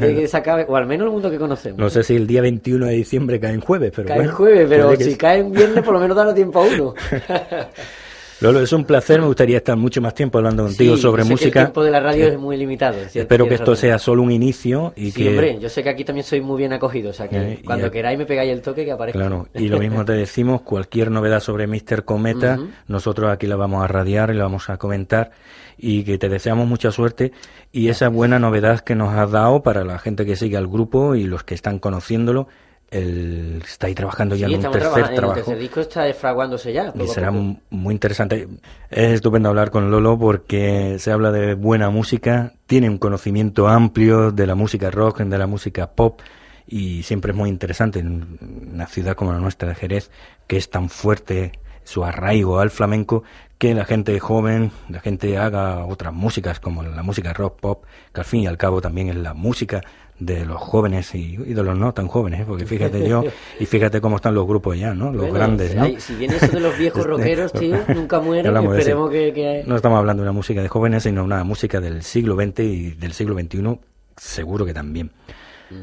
[0.00, 1.78] de- que se acabe, o al menos el mundo que conocemos.
[1.78, 4.30] No sé si el día 21 de diciembre cae en jueves, pero cae bueno.
[4.30, 6.94] en jueves, pero que si cae en viernes, por lo menos dará tiempo a uno.
[8.44, 11.28] Lolo, es un placer, me gustaría estar mucho más tiempo hablando contigo Sí, sobre sé
[11.28, 11.60] que música.
[11.60, 12.98] el tiempo de la radio es muy limitado.
[13.14, 13.76] Espero que esto razón.
[13.76, 16.58] sea solo un inicio y Sí, que hombre, yo sé que aquí también soy muy
[16.58, 18.92] bien acogido, o sea que Eh, y cuando a- queráis me pegáis el toque que
[18.92, 19.18] aparezca.
[19.18, 22.04] Claro, y lo mismo te decimos, cualquier novedad sobre Mr.
[22.04, 25.30] Cometa, nosotros aquí la vamos a radiar y la vamos a comentar
[25.78, 27.32] y que te deseamos mucha suerte
[27.72, 31.14] y esa buena novedad que nos has dado para la gente que sigue al grupo
[31.14, 32.46] y los que están conociéndolo,
[32.94, 35.34] el, está ahí trabajando ya en un tercer el trabajo.
[35.34, 36.92] tercer disco está fraguándose ya.
[36.94, 38.48] Y será muy interesante.
[38.88, 44.30] Es estupendo hablar con Lolo porque se habla de buena música, tiene un conocimiento amplio
[44.30, 46.20] de la música rock, de la música pop
[46.66, 48.38] y siempre es muy interesante en
[48.72, 50.10] una ciudad como la nuestra de Jerez,
[50.46, 53.24] que es tan fuerte su arraigo al flamenco,
[53.58, 58.20] que la gente joven, la gente haga otras músicas como la música rock pop, que
[58.20, 59.82] al fin y al cabo también es la música
[60.18, 62.44] de los jóvenes y, y de los no tan jóvenes, ¿eh?
[62.46, 63.24] porque fíjate yo
[63.60, 65.06] y fíjate cómo están los grupos ya, ¿no?
[65.06, 65.82] Los Bueno, grandes, si ¿no?
[65.84, 69.76] hay- si viene eso de los viejos rockeros, tío, nunca mueren, esperemos que- que- No
[69.76, 73.12] estamos hablando de una música de jóvenes, sino una música del siglo XX y del
[73.12, 73.78] siglo XXI,
[74.16, 75.10] seguro que también.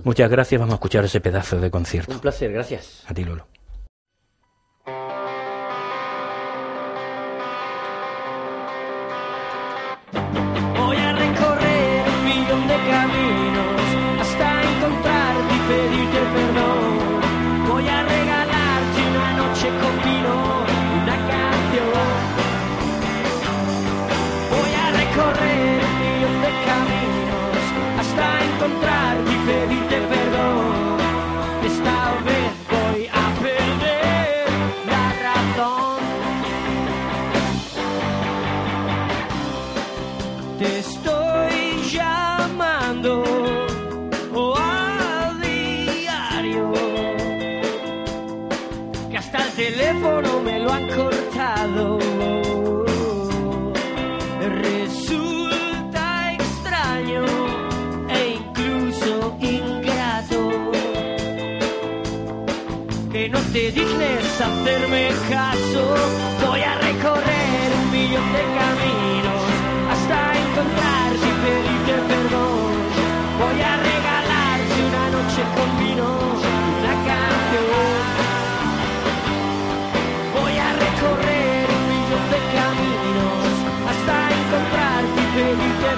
[0.05, 2.13] Muchas gracias, vamos a escuchar ese pedazo de concierto.
[2.13, 3.03] Un placer, gracias.
[3.07, 3.45] A ti, Lolo.
[50.87, 51.99] Cortado.
[54.61, 57.25] Resulta extraño
[58.09, 59.91] e incluso ingrato
[63.53, 65.83] pedirles hacerme caso.
[66.45, 69.43] Voy a recorrer un millón de caminos
[69.91, 72.71] hasta encontrarte y pedirte perdón.
[73.41, 76.07] Voy a regalarte una noche con vino,
[76.79, 77.90] una canción.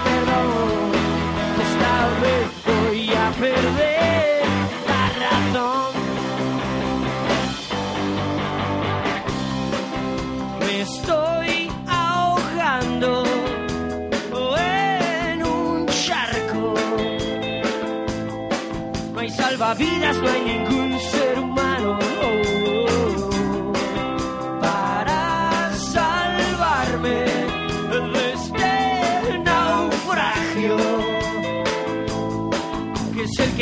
[0.06, 0.92] Perdón.
[1.68, 4.44] Esta vez voy a perder
[4.92, 5.94] la razón.
[10.60, 13.12] Me estoy ahogando
[14.58, 16.74] en un charco.
[19.14, 20.30] No hay salvavidas, no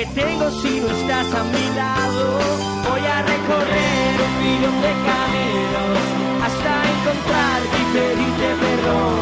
[0.02, 2.24] Que tengo si no estás a mi lado.
[2.89, 5.99] Voy a recorrer un millón de caminos
[6.45, 9.14] hasta encontrarte y pedirte perdón.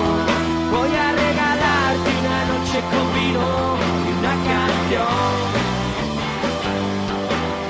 [0.71, 3.47] Voy a regalarte una noche con vino
[4.07, 5.27] y una canción.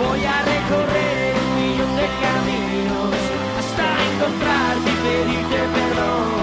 [0.05, 3.15] Voy a recorrer un millón de caminos
[3.59, 6.38] hasta encontrarte y pedirte perdón.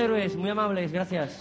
[0.00, 1.39] héroes, muy amables, gracias.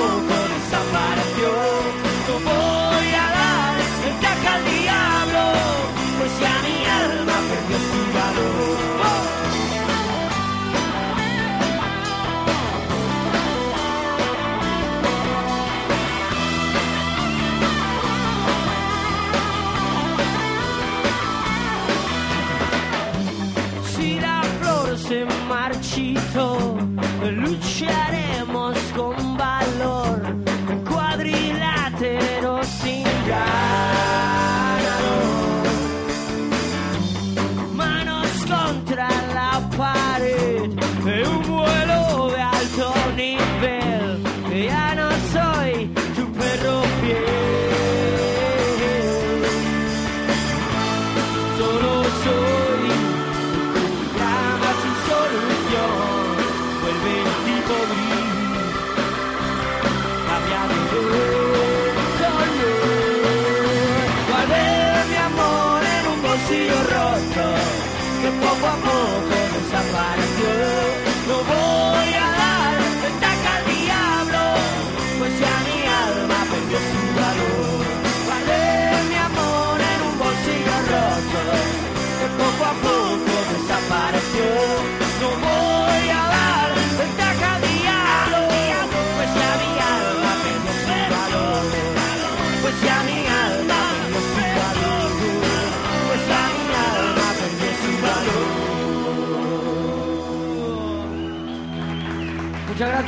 [0.00, 1.09] roupa e sapato.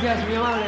[0.03, 0.62] gracias, mi are.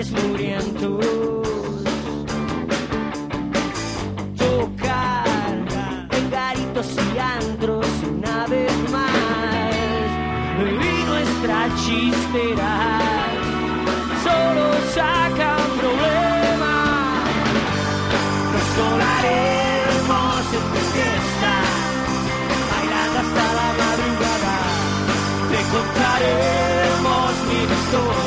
[0.00, 1.06] mares murientos.
[4.38, 5.26] Tocar
[6.10, 9.70] en garitos y antros una vez más.
[10.60, 12.74] Y nuestra chistera
[14.24, 17.28] solo sacan problemas.
[18.52, 21.52] Nos colaremos entre fiesta,
[22.70, 24.56] bailando hasta la madrugada.
[25.50, 28.19] Te contaremos mi historia.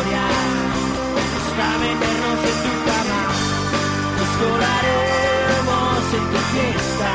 [4.44, 7.12] Lloraremos en tu fiesta,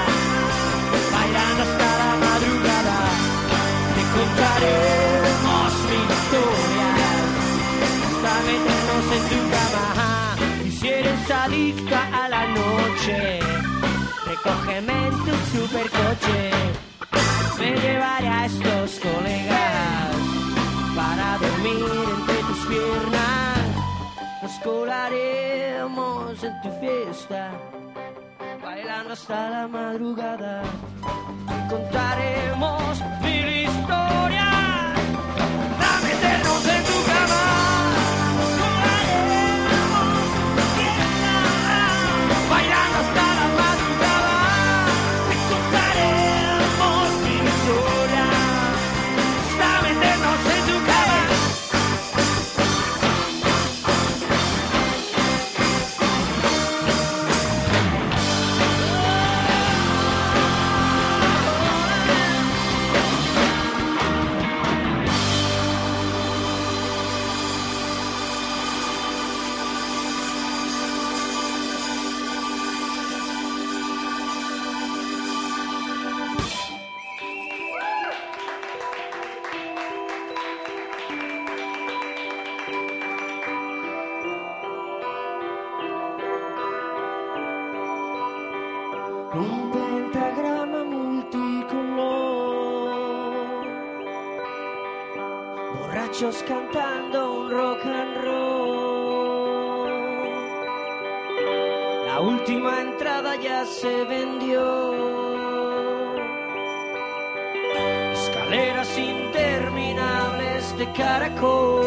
[1.12, 2.98] bailando hasta la madrugada,
[3.94, 6.88] te contaremos mi historia,
[8.06, 9.88] hasta meternos en tu cama.
[10.64, 13.40] Y si eres adicta a la noche,
[14.26, 16.40] recógeme en tu supercoche,
[17.58, 20.16] me llevaré a estos colegas
[20.96, 23.17] para dormir entre tus piernas.
[24.68, 27.52] Colaremos en tu fiesta,
[28.62, 30.62] bailando hasta la madrugada.
[31.56, 34.94] Y contaremos mil historias
[36.04, 37.77] meternos en tu cama.
[96.46, 99.88] Cantando un rock and roll.
[102.06, 104.94] La última entrada ya se vendió.
[108.12, 111.80] Escaleras interminables de caracol.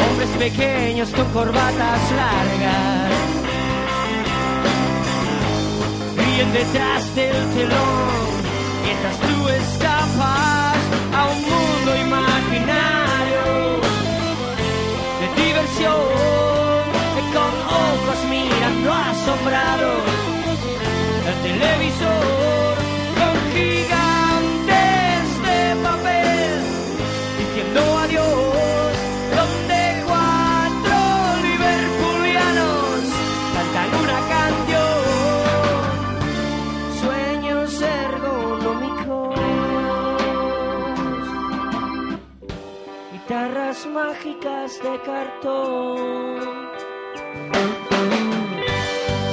[0.00, 3.08] Hombres pequeños con corbatas largas.
[6.16, 8.28] ríen detrás del telón
[8.84, 10.57] mientras tú escapas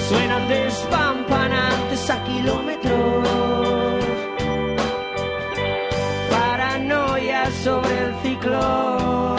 [0.07, 3.27] suenan despampanantes a kilómetros,
[6.31, 9.35] paranoia sobre el ciclón.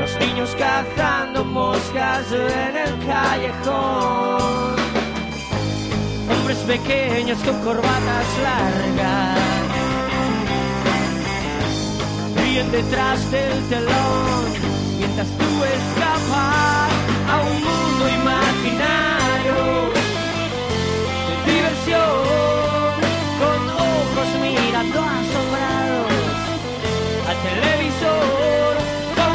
[0.00, 4.74] Los niños cazando moscas en el callejón.
[6.30, 9.63] Hombres pequeños con corbatas largas
[12.54, 14.44] ríen detrás del telón.
[14.98, 16.90] Mientras tú escapas
[17.32, 19.58] a un mundo imaginario
[21.46, 22.14] de diversión
[23.40, 26.12] con ojos mirando asombrados
[27.28, 28.74] al televisor
[29.18, 29.34] con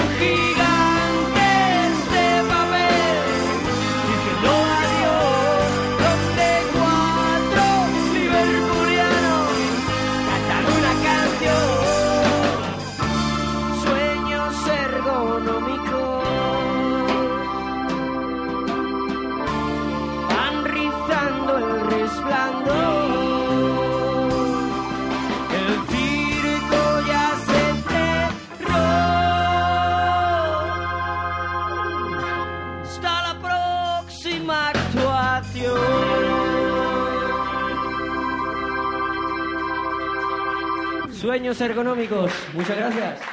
[41.39, 42.33] Sueños ergonómicos.
[42.53, 43.28] Muchas gracias.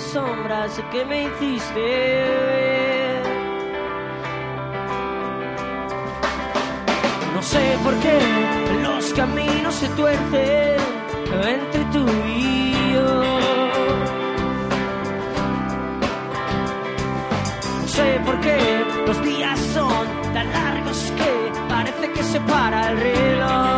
[0.00, 3.12] sombras que me hiciste.
[7.34, 8.18] No sé por qué
[8.82, 10.76] los caminos se tuercen
[11.46, 13.22] entre tú y yo.
[17.80, 18.58] No sé por qué
[19.06, 23.71] los días son tan largos que parece que se para el reloj.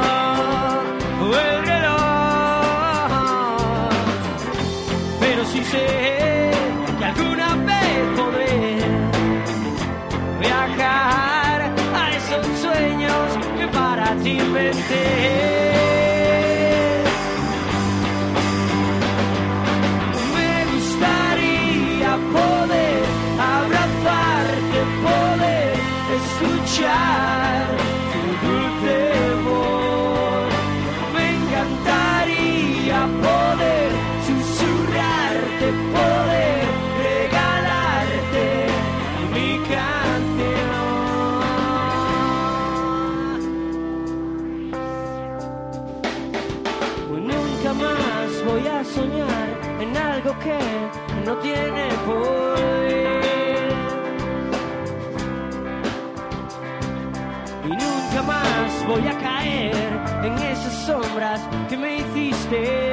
[62.63, 62.84] day.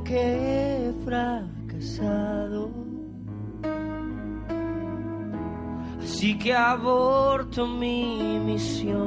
[0.00, 2.70] que he fracasado.
[6.00, 9.02] Así que aborto mi misión.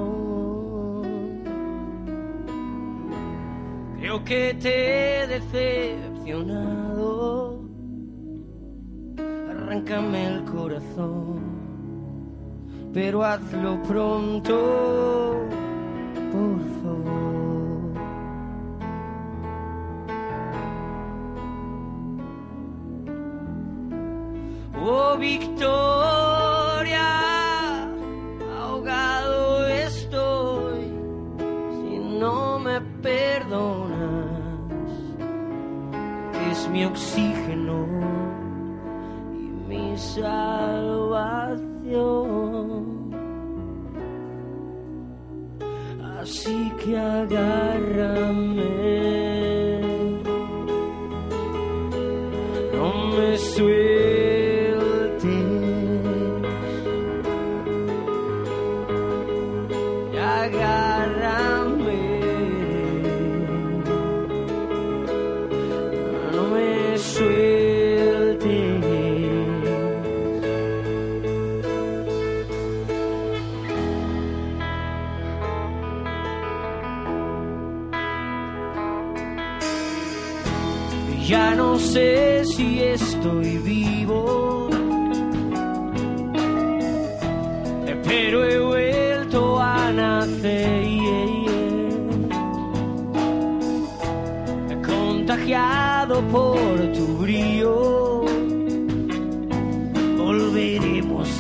[3.97, 7.63] Creo que te he decepcionado.
[9.49, 11.39] Arráncame el corazón,
[12.93, 15.34] pero hazlo pronto.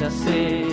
[0.05, 0.65] Volveremos a ser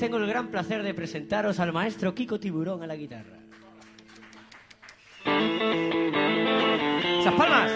[0.00, 3.36] tengo el gran placer de presentaros al maestro Kiko Tiburón a la guitarra.
[7.20, 7.70] ¡Esas palmas!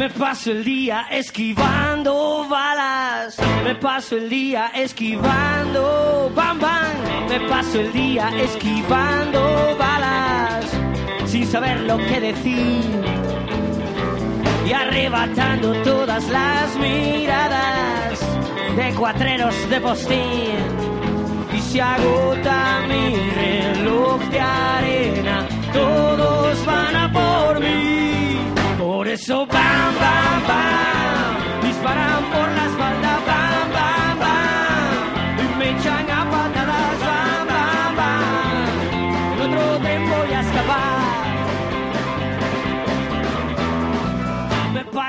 [0.00, 7.80] Me paso el día esquivando balas, me paso el día esquivando bam bam, me paso
[7.80, 10.66] el día esquivando balas,
[11.26, 13.04] sin saber lo que decir
[14.66, 18.20] y arrebatando todas las miradas
[18.76, 20.94] de cuatreros de postín.
[21.54, 28.38] Y se agota mi reloj de arena, todos van a por mí.
[28.78, 31.03] Por eso bam, bam, bam,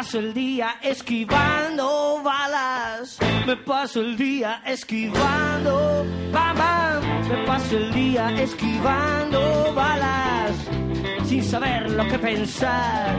[0.06, 3.18] paso el día esquivando balas.
[3.48, 6.06] Me paso el día esquivando.
[6.32, 7.28] Bam, bam.
[7.28, 10.52] Me paso el día esquivando balas.
[11.26, 13.18] Sin saber lo que pensar.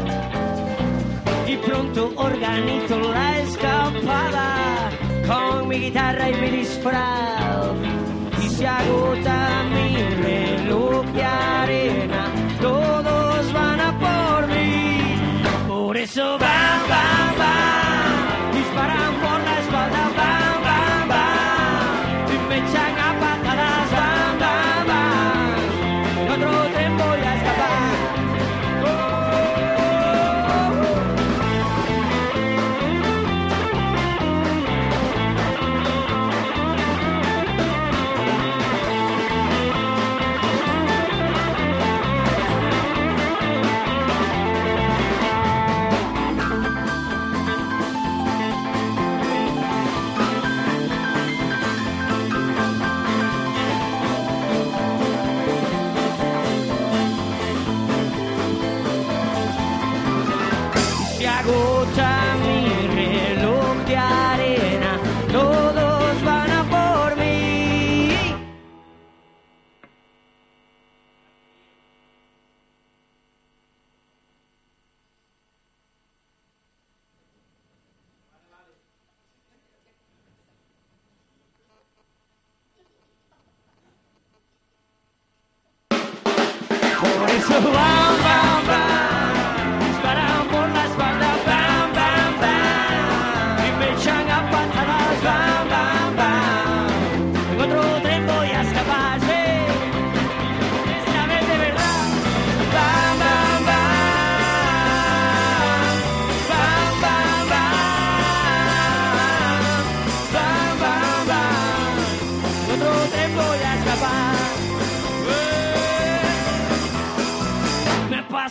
[1.48, 4.90] Y pronto organizo la escapada.
[5.26, 7.66] Con mi guitarra y mi disfraz.
[8.44, 12.32] Y se agota mi reloj de arena.
[12.60, 13.75] Todos van.
[16.16, 17.25] Por eso bam,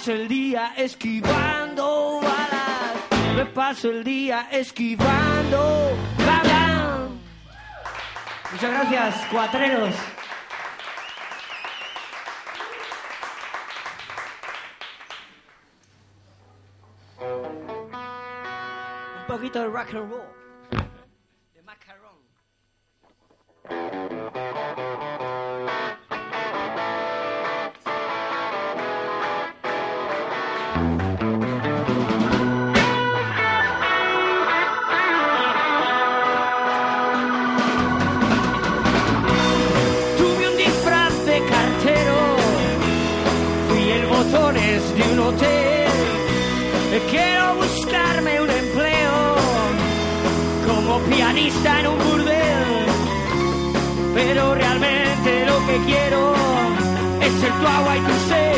[0.06, 7.10] paso el día esquivando balas, me paso el día esquivando balas.
[8.52, 9.96] Muchas gracias, cuatreros.
[19.22, 20.45] Un poquito de rock and roll.
[57.66, 58.55] all I can say.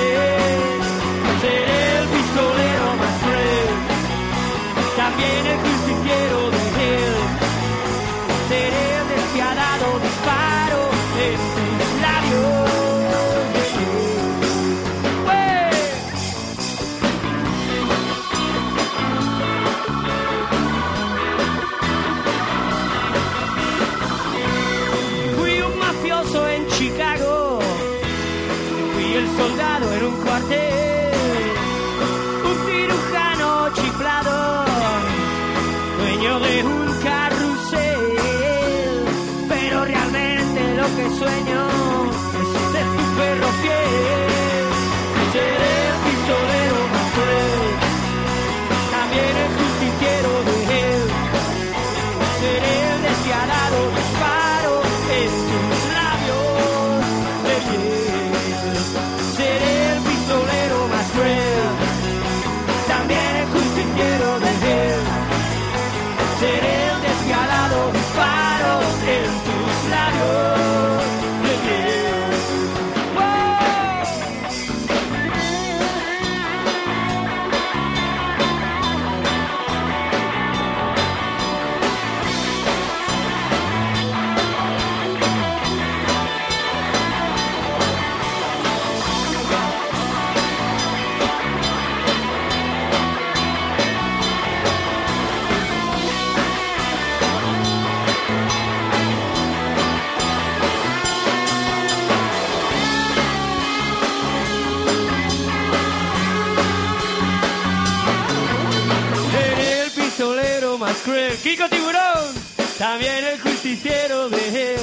[111.08, 111.38] cruel.
[111.38, 112.34] Kiko Tiburón,
[112.78, 114.80] también el justiciero de él.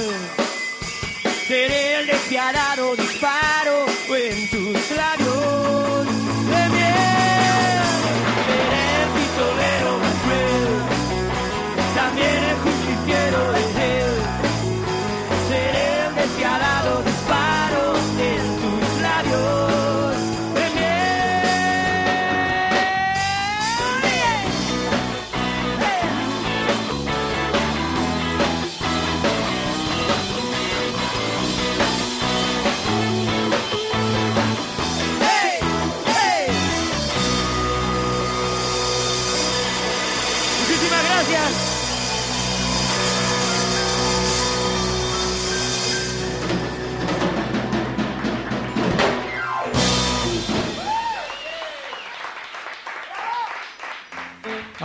[1.47, 5.14] Seré el despiadado disparo en tus labios.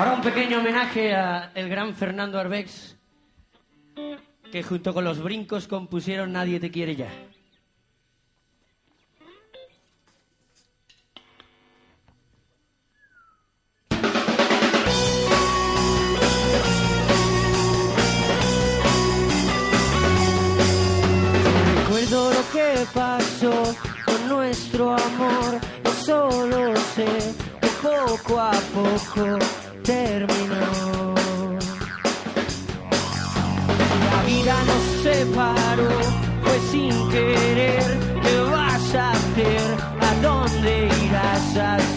[0.01, 2.97] Ahora un pequeño homenaje a el gran Fernando Arbex,
[4.51, 7.11] que junto con los brincos compusieron Nadie te quiere ya.
[21.77, 29.60] Recuerdo lo que pasó con nuestro amor, yo solo sé que poco a poco
[29.91, 31.15] terminó.
[34.07, 35.95] La vida nos separó,
[36.43, 37.89] fue sin querer.
[38.23, 39.67] ¿Qué vas a hacer?
[40.09, 40.73] ¿A dónde
[41.07, 41.90] irás a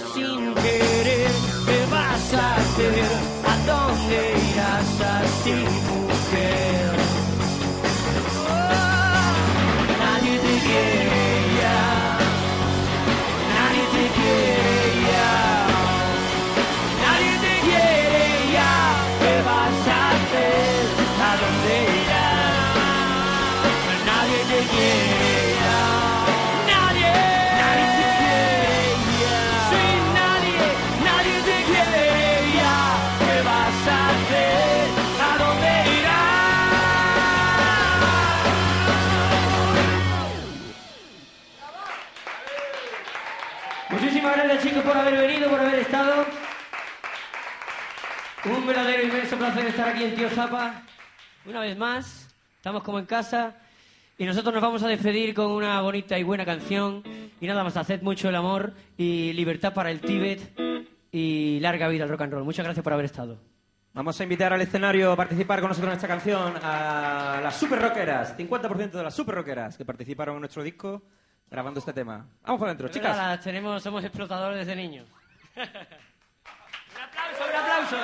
[0.00, 1.30] fue sin querer.
[1.66, 3.04] ¿Qué vas a hacer?
[3.46, 5.77] ¿A dónde irás así,
[44.88, 46.24] por haber venido, por haber estado.
[48.44, 50.82] Un verdadero inmenso placer estar aquí en Tío Zapa.
[51.44, 53.56] Una vez más, estamos como en casa.
[54.16, 57.02] Y nosotros nos vamos a despedir con una bonita y buena canción.
[57.38, 60.58] Y nada más, haced mucho el amor y libertad para el Tíbet
[61.12, 62.44] y larga vida al rock and roll.
[62.44, 63.38] Muchas gracias por haber estado.
[63.92, 67.80] Vamos a invitar al escenario a participar con nosotros en esta canción a las super
[67.80, 71.02] rockeras, 50% de las super rockeras que participaron en nuestro disco
[71.50, 72.26] grabando este tema.
[72.42, 73.16] Vamos para adentro, De chicas.
[73.16, 75.06] las tenemos, somos explotadores desde niños.
[75.56, 77.96] un aplauso, un aplauso.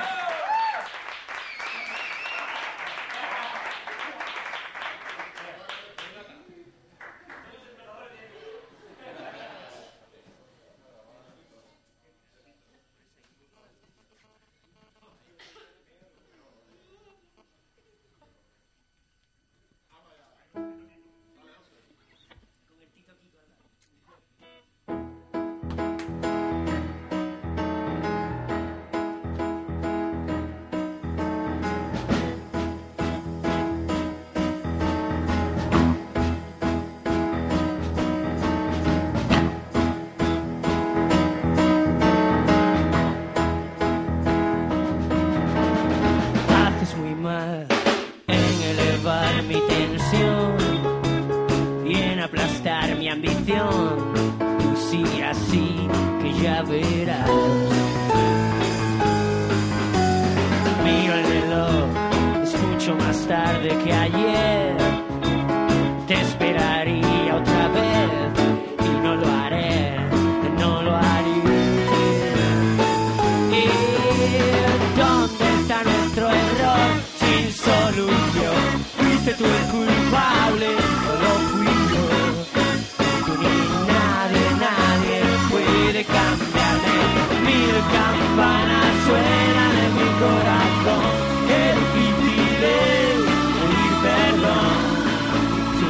[88.34, 91.06] Campanas suenan en mi corazón.
[91.48, 93.18] Qué difícil es
[93.54, 94.76] pedir perdón.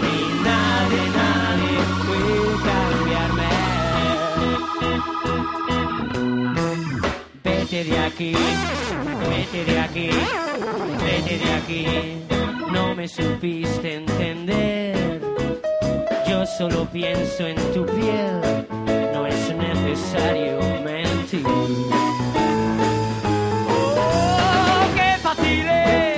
[0.02, 2.36] Ni nadie, nadie puede
[2.68, 3.52] cambiarme.
[7.44, 8.32] Vete de aquí,
[9.30, 10.10] vete de aquí,
[11.04, 11.86] vete de aquí.
[12.70, 15.20] No me supiste entender.
[16.28, 18.83] Yo solo pienso en tu piel.
[19.46, 21.44] Es necesario mentir.
[23.68, 26.13] Oh, qué fácil es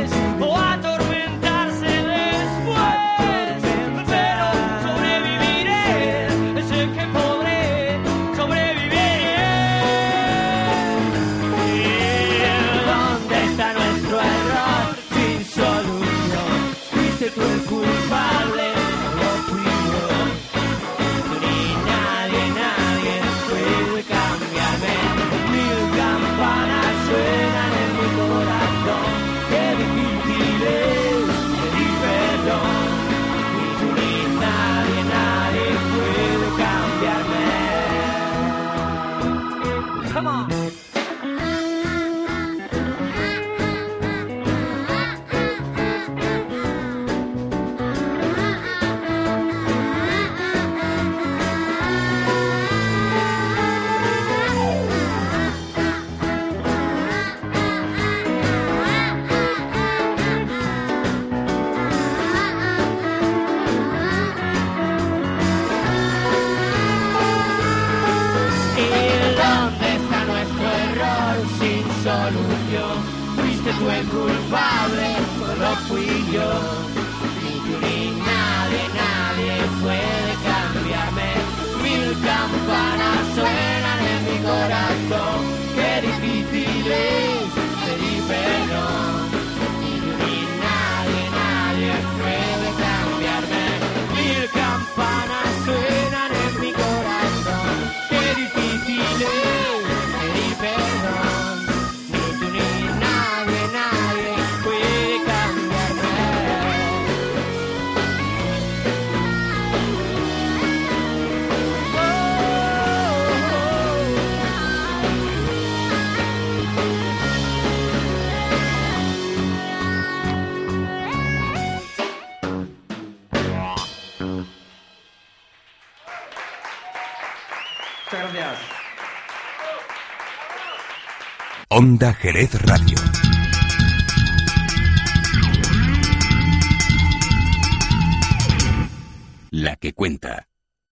[131.96, 133.15] Onda Jerez Radio.